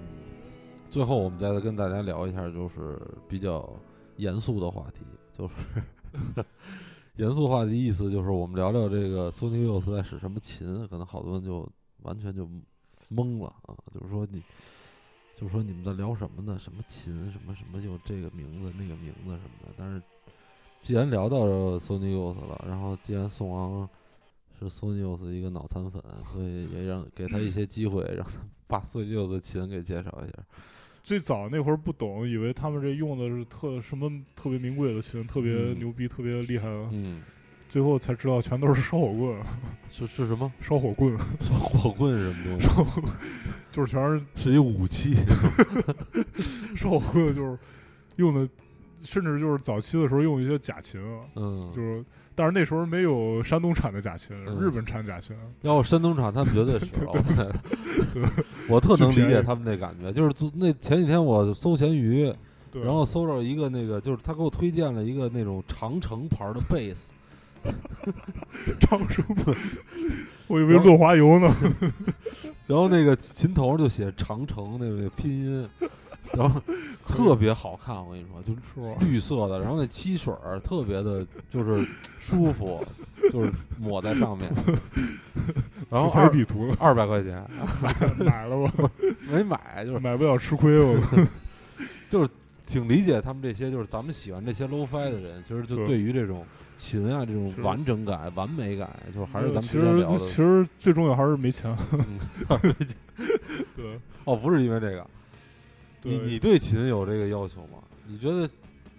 [0.88, 3.68] 最后我们再跟大家聊一下，就是比较
[4.16, 5.00] 严肃的话题，
[5.32, 6.44] 就是
[7.16, 11.68] 严肃话题意思就是我们聊聊这个 Sony Youth 在使什么琴，可能好多人就
[12.02, 12.48] 完全就
[13.10, 14.42] 懵了啊，就是说你。
[15.34, 16.58] 就是说你们在聊什么呢？
[16.58, 17.14] 什么琴？
[17.32, 17.80] 什么什么？
[17.80, 19.68] 就这个名字那个名字什么的。
[19.74, 20.02] 但是
[20.82, 21.38] 既然聊到
[21.78, 23.88] Sony Youth 了，然后既然宋王
[24.68, 26.02] 是 Youth 一个脑残粉，
[26.32, 30.34] 所以也让给他一些机会，让他把 Youth 的琴给介绍一下。
[31.02, 36.68] 最早那会儿不懂，以为他们这用的是特什么特别名贵的琴，特别嗯牛逼，特别厉害。
[36.92, 37.22] 嗯，
[37.70, 39.42] 最后才知道全都是烧火棍，
[39.90, 40.52] 是是什么？
[40.60, 43.02] 烧火棍， 烧火棍是什么东西？
[43.72, 45.14] 就是全是是一武器。
[46.76, 47.58] 烧火棍，就是
[48.16, 48.48] 用的，
[49.02, 52.04] 甚至就是早期的时候用一些假琴啊，嗯，就是，
[52.34, 55.36] 但是那时候没有山东产的假琴，嗯日本产假琴。
[55.62, 57.12] 要是山东产，他们绝对 是了。
[57.12, 57.52] 我觉得
[58.14, 58.22] 对
[58.68, 62.32] 我特能理解他们那感觉，就是那前几天我搜闲鱼，
[62.72, 67.12] 然后搜着一个那个，就是他给我推荐了一个那种长城牌的贝斯，
[68.80, 69.54] 长生的，
[70.46, 71.54] 我以为润滑油呢。
[72.66, 75.68] 然后那个琴头就写长城那个拼音，
[76.32, 76.60] 然后
[77.06, 79.04] 特别好看，我跟你说，就是？
[79.04, 81.86] 绿色的，然后那漆水儿特别的，就是
[82.18, 82.84] 舒服，
[83.32, 84.50] 就是抹在上面，
[85.90, 87.44] 然后才二地图了，二百块钱
[88.18, 88.90] 买了吧？
[89.30, 90.98] 没买，就是买不了吃亏我。
[92.08, 92.28] 就是
[92.66, 96.44] 挺理解他们这些，就是咱们喜欢这些 low fi 的人，其实就对对于这种
[96.76, 100.26] 琴啊这种完整感、完美感，就是还是咱们其实之前聊的其。
[100.32, 101.76] 实最重要还是没钱。
[101.92, 102.18] 嗯
[103.76, 105.06] 对，哦，不是因为这个，
[106.02, 107.78] 你你对琴有这个要求吗？
[108.06, 108.48] 你觉得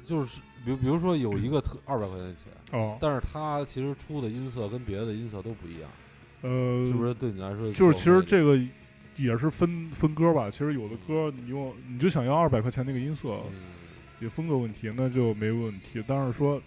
[0.06, 5.89] 就是比如比如说有一个特二百块钱的琴，哦，但是它其实出的音色跟别的音色都不一样，
[6.41, 8.58] 呃，是不是对你来说就是其实这个
[9.18, 10.49] 也是分分歌吧。
[10.49, 13.72] 其实有的歌你用你就想要二百块钱那个音色，嗯
[14.20, 16.02] 也风格问题，那就没问题。
[16.08, 16.62] 但是说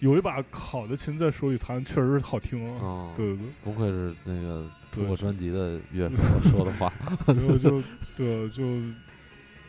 [0.00, 2.78] 有一把好的琴在手里弹，确实好听啊。
[2.80, 6.16] 哦，对对不愧是那个出对过专辑的乐手
[6.50, 6.92] 说的话，
[7.26, 7.82] 对，然后就
[8.16, 8.62] 对就。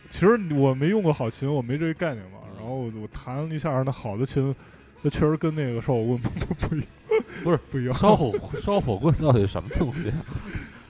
[0.09, 2.39] 其实我没用过好琴，我没这个概念嘛。
[2.43, 4.53] 嗯然后我我弹了一下，那好的琴，
[5.03, 6.87] 那确实跟那个烧火棍 不不不一样，
[7.43, 7.93] 不是不一样。
[7.93, 10.25] 烧火烧火棍到底什么东西啊？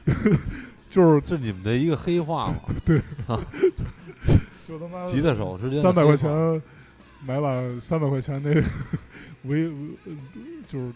[0.90, 2.56] 就是这你们的一个黑话嘛。
[2.86, 2.98] 对
[3.28, 3.38] 啊？
[4.68, 6.30] 就他妈吉他手之间的三百块钱
[7.26, 8.64] 买把三百块钱那个
[9.44, 10.14] 维呃
[10.68, 10.94] 就是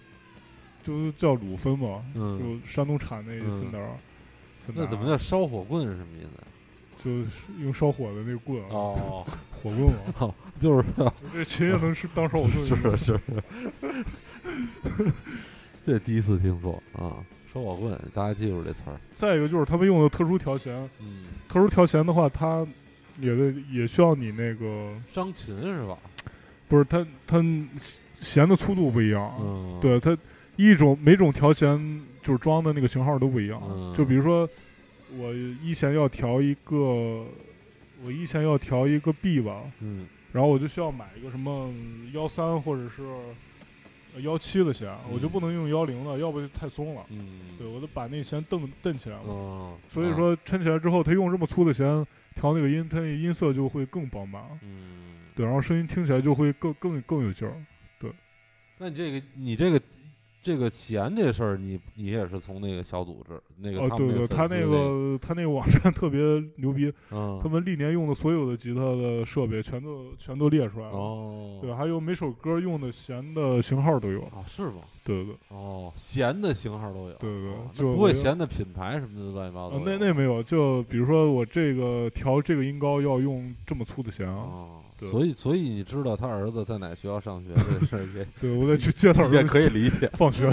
[0.81, 3.89] 就是叫鲁芬嘛，嗯，就山东产那个芬达儿。
[4.73, 6.29] 那怎么叫烧火棍是什么意思？
[7.03, 7.25] 就是
[7.61, 9.93] 用烧火的那个棍啊，哦，火棍嘛。
[10.19, 10.85] 哦，就是
[11.33, 12.97] 这琴也能是当烧火 棍是是。
[12.97, 13.19] 是，
[15.83, 17.17] 这第一次听说啊，
[17.51, 18.99] 烧火棍，大家记住这词儿。
[19.15, 22.65] 再一个就是他们用的特殊调弦，嗯，特殊调弦的话，它
[23.19, 25.97] 也得也需要你那个伤琴是吧？
[26.67, 27.43] 不是它它
[28.21, 30.15] 弦的粗度不一样，嗯，，对它
[30.55, 33.61] 一种每种调弦就是装的那个型号都不一样。
[33.67, 34.47] 嗯就比如说
[35.17, 37.25] 我一弦要调一个，
[38.03, 41.73] 我一弦要调一个 B 吧，嗯然后我就需要买一个什么
[42.13, 43.03] 幺三或者是
[44.21, 47.05] 幺七的弦，我就嗯不能用幺零的，要不就太松了。
[47.09, 49.23] 嗯，对，我得把那弦蹬蹬起来嘛。
[49.27, 51.85] 嗯，所以说撑起来之后，他用这么粗的弦
[52.35, 54.41] 调那个音，他那音色就会更饱满。
[54.61, 57.53] 嗯，对，然后声音听起来就会更更更有劲儿。
[58.77, 59.79] 那你这个你这个
[60.41, 66.19] 这个弦这事儿，你你也是从那个小组织那个哦，对对，他那个他那个网站特别
[66.55, 70.93] 牛逼，嗯，他们历年用的所有的吉他的设备全都全都列出来了。
[70.93, 74.23] 哦，对，还有每首歌用的弦的型号都有。
[74.23, 74.81] 啊是吗？
[75.11, 79.81] 对对对，哦，弦的型号都有，对对哦就不会弦的品牌什么的乱七八糟。
[79.85, 84.77] 那那没有，就比如说我这个调这个音高要用这么粗的弦啊。
[84.97, 90.07] 所以所以你知道他儿子在哪学校上学这事儿也 对，我得去接他儿 也子可以理解。
[90.13, 90.47] 放学，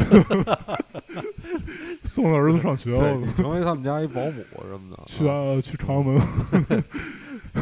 [2.05, 2.97] 送他儿子上学。
[2.97, 6.19] 对，我你成为他们家一保姆什么的，去啊啊去朝阳门，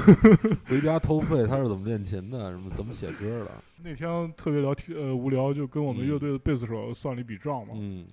[0.67, 3.51] 回家偷窥他是怎么练琴的，什么怎么写歌的。
[3.83, 8.07] 那天特别聊天呃无聊，就跟我们嗯乐队的贝斯手算了一笔账嘛，嗯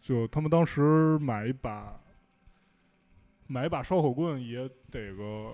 [0.00, 1.98] 就他们当时买一把
[3.46, 5.52] 买一把烧火棍也得个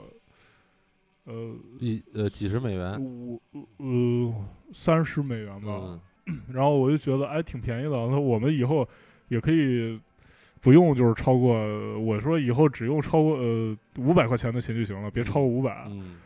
[1.25, 3.41] 呃一呃几十美元，五
[3.79, 4.35] 呃
[4.73, 5.81] 三十美元吧。
[5.83, 6.01] 嗯
[6.53, 8.87] 然后我就觉得哎挺便宜的，那我们以后
[9.29, 9.99] 也可以
[10.61, 11.55] 不用就是超过，
[12.01, 16.17] 我说以后只用超过呃五百块钱的琴就行了，别超过五百、嗯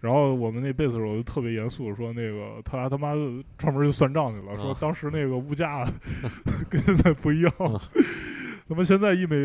[0.00, 3.20] 然后我们那贝斯手就特别严肃说，那个他俩他妈的
[3.58, 5.86] 专门就算账去了，说啊当时那个物价
[6.70, 7.76] 跟现在不一样，啊
[8.66, 9.36] 他妈现在一美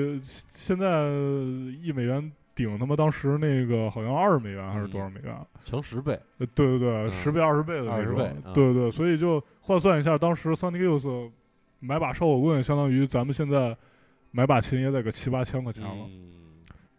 [0.52, 1.10] 现在
[1.84, 5.36] 一美元顶他妈当时那个好像二十美元还是多少美元？
[5.66, 11.32] 乘十倍，呃，对对对，嗯十倍、二十倍的那20种，倍啊对对，所以就换算一下，当时 Sonic Youth
[11.82, 13.76] 买把烧火棍，相当于咱们现在
[14.36, 16.32] 买把琴也得个七八千块钱了，嗯。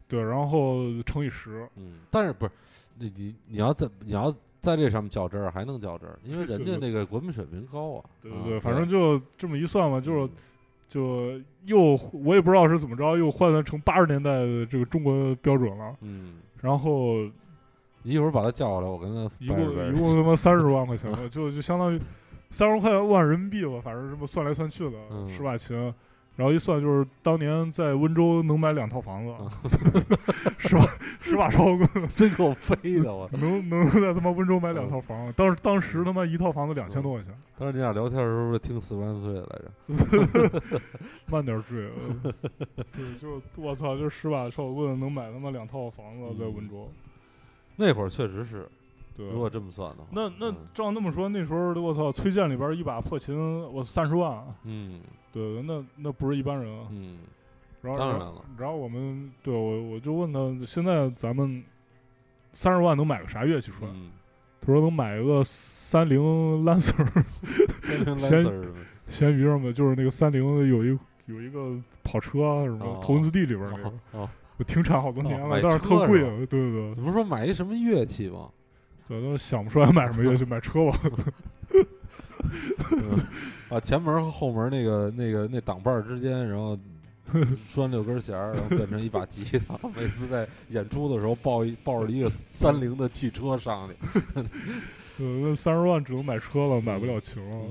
[0.08, 2.52] 对，然后乘以十，嗯，但是不是
[2.98, 10.30] 你你你要在你要在这上面较真儿，还能较真儿，因为人家那个国民水平高啊，啊对对对，反正就这么一算嘛，就是嗯。
[10.88, 11.32] 就
[11.64, 17.16] 又我也不知道是怎么着，又换算成八十年代的这个中国标准了，嗯，然后
[18.04, 19.58] 你一会儿把他叫过来，我跟他一共
[19.92, 22.00] 一共他妈三十万块钱了， 就就相当于
[22.50, 25.28] 三十块万人民币吧，反正这么算来算去的，嗯。
[25.34, 25.92] 十把琴，
[26.36, 29.32] 然后一算就是当年在温州能买两套房子，
[30.58, 30.86] 十把
[31.22, 33.28] 十把烧棍真够飞的我。
[33.32, 40.62] 能能在他妈温州买两套房子，当时当时他妈一套房子两千多块钱，当时你俩聊天的时候，是听四万岁的来着？
[41.26, 41.90] 慢点追，
[42.24, 42.32] 呃
[42.92, 46.90] 对，就我操，就十把烧棍能买他妈两套房子在温州，
[47.76, 48.68] 那会儿确实是，
[49.16, 53.34] 对，如果这么算的话，那那嗯照那么说，那时候我操，崔健里边一把破琴，
[53.72, 55.00] 我三十万，嗯
[55.36, 56.88] 对，那那不是一般人啊。
[56.90, 57.18] 嗯
[57.82, 61.62] 然后然后当然了然后我们对我我就问他，现在咱们
[62.52, 63.90] 三十万能买个啥乐器出来？
[63.94, 64.10] 嗯，
[64.60, 66.18] 他说能买个三菱
[66.64, 67.06] Lancer，
[67.82, 68.64] 跟先 Lancer
[69.08, 78.48] 闲鱼上面就是那个三菱有一有一个跑车啊什么哦头文字 D 里边那个，哦哦，我停产好多年了，但是特贵啊，对对对你，不是说买一什么乐器吗？
[79.06, 80.98] 对，都想不出来买什么乐器，买车吧。
[82.90, 83.20] 嗯
[83.68, 86.78] 把前门和后门那个那个那挡把之间，然后
[87.66, 89.76] 拴六根弦儿，然后变成一把吉他。
[89.94, 94.20] 每次在 演出的时候抱一抱着一个三菱的汽车上去。
[95.18, 97.66] 呃，那三十万只能买车了，买不了琴了。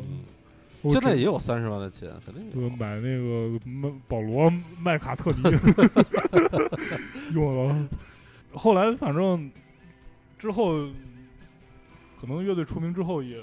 [0.84, 2.68] 嗯，现在也有三十万的琴，肯定有。
[2.68, 5.42] 呃买那个麦保罗麦卡特尼
[7.34, 7.88] 用了。
[8.52, 9.50] 后来反正
[10.40, 10.88] 之后，
[12.20, 13.38] 可能乐队出名之后，也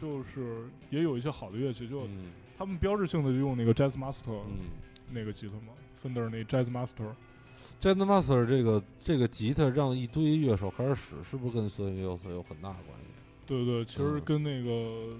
[0.00, 2.30] 就是也有一些好的乐器，就嗯。
[2.56, 4.66] 他们标志性的就用那个 Jazz Master、嗯。
[5.10, 5.72] 那个吉他嘛
[6.02, 7.14] ，Fender 那 Jazz Master。
[7.80, 13.04] ，Jazz Master 这个这个吉他让一堆乐手开始使，是不是跟孙悦有有很大的关系？
[13.46, 15.16] 对对，其实嗯跟那个，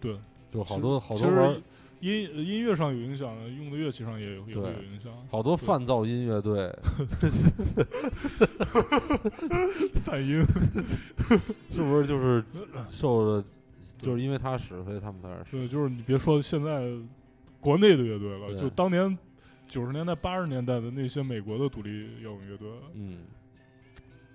[0.00, 0.18] 对，
[0.52, 1.62] 就好多好多玩
[2.00, 5.12] 音音乐上有影响，用的乐器上也有也会有影响。
[5.30, 6.74] 好多泛噪音乐队，
[10.04, 10.44] 泛音，
[11.70, 12.42] 是不是就是
[12.90, 13.44] 受了，
[14.00, 15.56] 就是因为他使，所以他们才使。
[15.56, 16.90] 对，就是你别说现在
[17.60, 19.16] 国内的乐队了，就当年
[19.68, 23.18] 九十年代、八十年代的那些美国的独立摇滚乐队，嗯。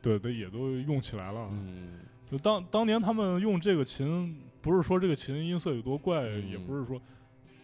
[0.01, 1.49] 对，都也都用起来了。
[1.51, 1.99] 嗯。
[2.30, 6.47] 就当当年他们用这个琴，不是说这个琴音色有多怪，嗯。
[6.47, 7.01] 也不是说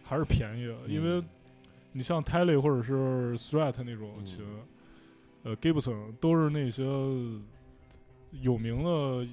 [0.02, 1.24] 还是便宜，因为嗯
[1.92, 4.24] 你像 Tele 或者是 Strat 那种嗯。
[4.26, 4.44] 琴，
[5.44, 6.82] 呃，Gibson 都是那些
[8.40, 9.26] 有名的呃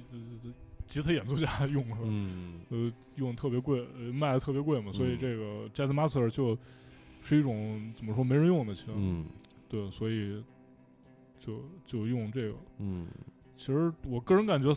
[0.90, 2.60] 吉他演奏家 用的，嗯。
[2.68, 5.18] 呃，用的特别贵，呃，卖的特别贵嘛，所以嗯。
[5.20, 6.58] 这个 Jazz Master 就
[7.22, 9.26] 是一种怎么说没人用的琴，嗯。
[9.68, 10.42] 对，所以
[11.38, 12.58] 就就用这个。
[12.78, 13.06] 嗯，
[13.56, 14.68] 其实我个人感觉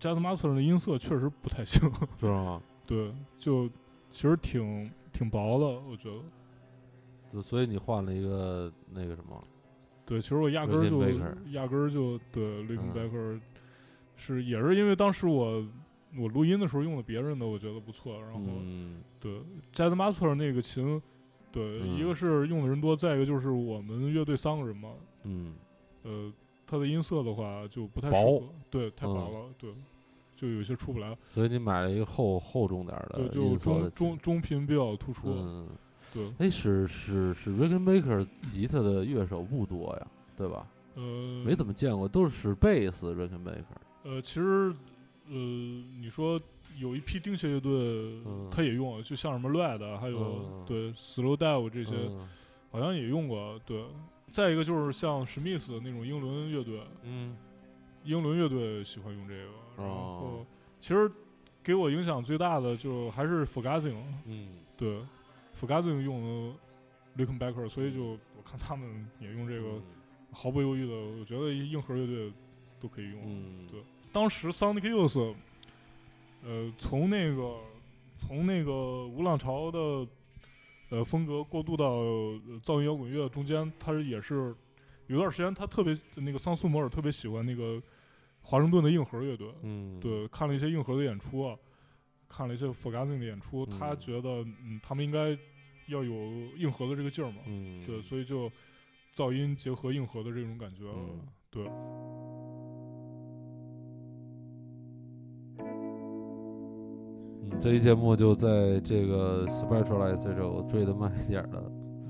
[0.00, 2.62] Jazz Master 的音色确实不太行，知道吗？
[2.84, 3.68] 对，就
[4.10, 6.20] 其实挺挺薄的，我觉得。
[7.28, 9.40] 就所以你换了一个那个什么，
[10.04, 11.00] 对，其实我压根儿就
[11.52, 12.66] 压根儿就对嗯。
[12.66, 13.40] Rickenbacker
[14.20, 15.66] 是也是因为当时我
[16.16, 19.02] 我录音的时候用的别人的，我觉得不错，然后、嗯。
[19.18, 19.32] 对
[19.74, 21.00] Jazz Master 那个琴，
[21.50, 21.96] 对，嗯。
[21.96, 24.90] 一个是用的人多，再一个就是我们乐队三个人嘛，
[25.24, 25.54] 嗯。
[26.02, 26.32] 呃，
[26.66, 29.70] 它的音色的话就不太适薄合，对，太薄嗯了，对，
[30.36, 35.68] 就有些出不来，所以你买了一个厚厚重点儿的对，就音色中中中频比较突出，嗯，
[36.14, 40.06] 对，哎，是是是 Rickenbacker 吉他的乐手不多呀，
[40.36, 40.66] 对吧？
[40.94, 41.02] 呃，
[41.44, 43.76] 没怎么见过，都是使贝斯 Rickenbacker。
[44.02, 44.74] 呃，其实，
[45.28, 46.40] 呃，你说
[46.78, 47.70] 有一批钉鞋乐队，
[48.26, 52.28] 嗯他也用，就像什么 Red，还有、嗯对 Slow Dive 这些，嗯
[52.70, 53.58] 好像也用过。
[53.66, 53.84] 对，
[54.32, 57.36] 再一个就是像史密斯那种英伦乐队，嗯
[58.04, 59.50] 英伦乐队喜欢用这个。
[59.76, 60.46] 然后哦，
[60.80, 61.10] 其实
[61.62, 63.92] 给我影响最大的就还是 Fugazi
[64.26, 65.00] 嗯对
[65.52, 66.56] ，f u g a z i n 用的
[67.16, 68.02] l i c k e n b a c k e r 所以就
[68.36, 69.80] 我看他们也用这个，
[70.32, 72.32] 毫不犹豫的，我觉得硬核乐队
[72.78, 73.20] 都可以用。
[73.26, 73.80] 嗯，对，
[74.12, 75.34] 当时 Sonic Youth，
[76.44, 77.58] 呃，从那个
[78.16, 80.06] 从那个无浪潮的
[80.90, 84.54] 呃风格过渡到呃噪音摇滚乐中间，他也是
[85.06, 87.80] 有段时间他特别那个桑苏摩尔特别喜欢那个
[88.42, 89.48] 华盛顿的硬核乐队。
[89.62, 91.56] 嗯，对，看了一些硬核的演出啊，
[92.28, 94.28] 看了一些 f u g a z i n 的演出，他嗯觉得
[94.62, 95.36] 嗯，他们应该
[95.86, 96.14] 要有
[96.56, 97.42] 硬核的这个劲儿嘛。
[97.46, 98.50] 嗯，对，所以就
[99.14, 100.84] 噪音结合硬核的这种感觉。
[100.84, 101.20] 嗯
[101.52, 101.64] 对，
[107.42, 111.62] 嗯，这期节目就在这个 Spiritualize 这首追的慢一点的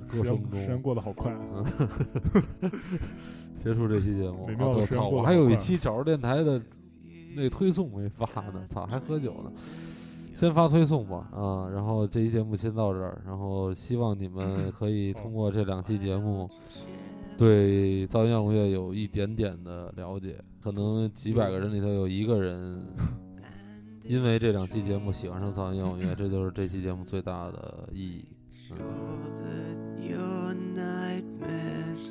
[0.09, 1.65] 歌时声间时间过得好快啊。
[3.62, 4.48] 结束这期节目。
[4.59, 5.09] 我操！
[5.09, 6.61] 我还有一期找着电台的
[7.36, 9.52] 那推送没发呢，操，还喝酒呢。
[10.35, 16.48] 先发推送吧，啊，然后这期节目先到这儿，然后希望你们 可以通过这两期节目，
[17.36, 22.82] 对噪音摇滚乐有一点点的了解，可能几百个人里头有一个人，
[24.10, 28.26] 因为这两期节目喜欢上噪音摇滚乐，这就是这期节目最大的意义。
[28.72, 28.76] 嗯
[29.44, 32.10] that your nightmares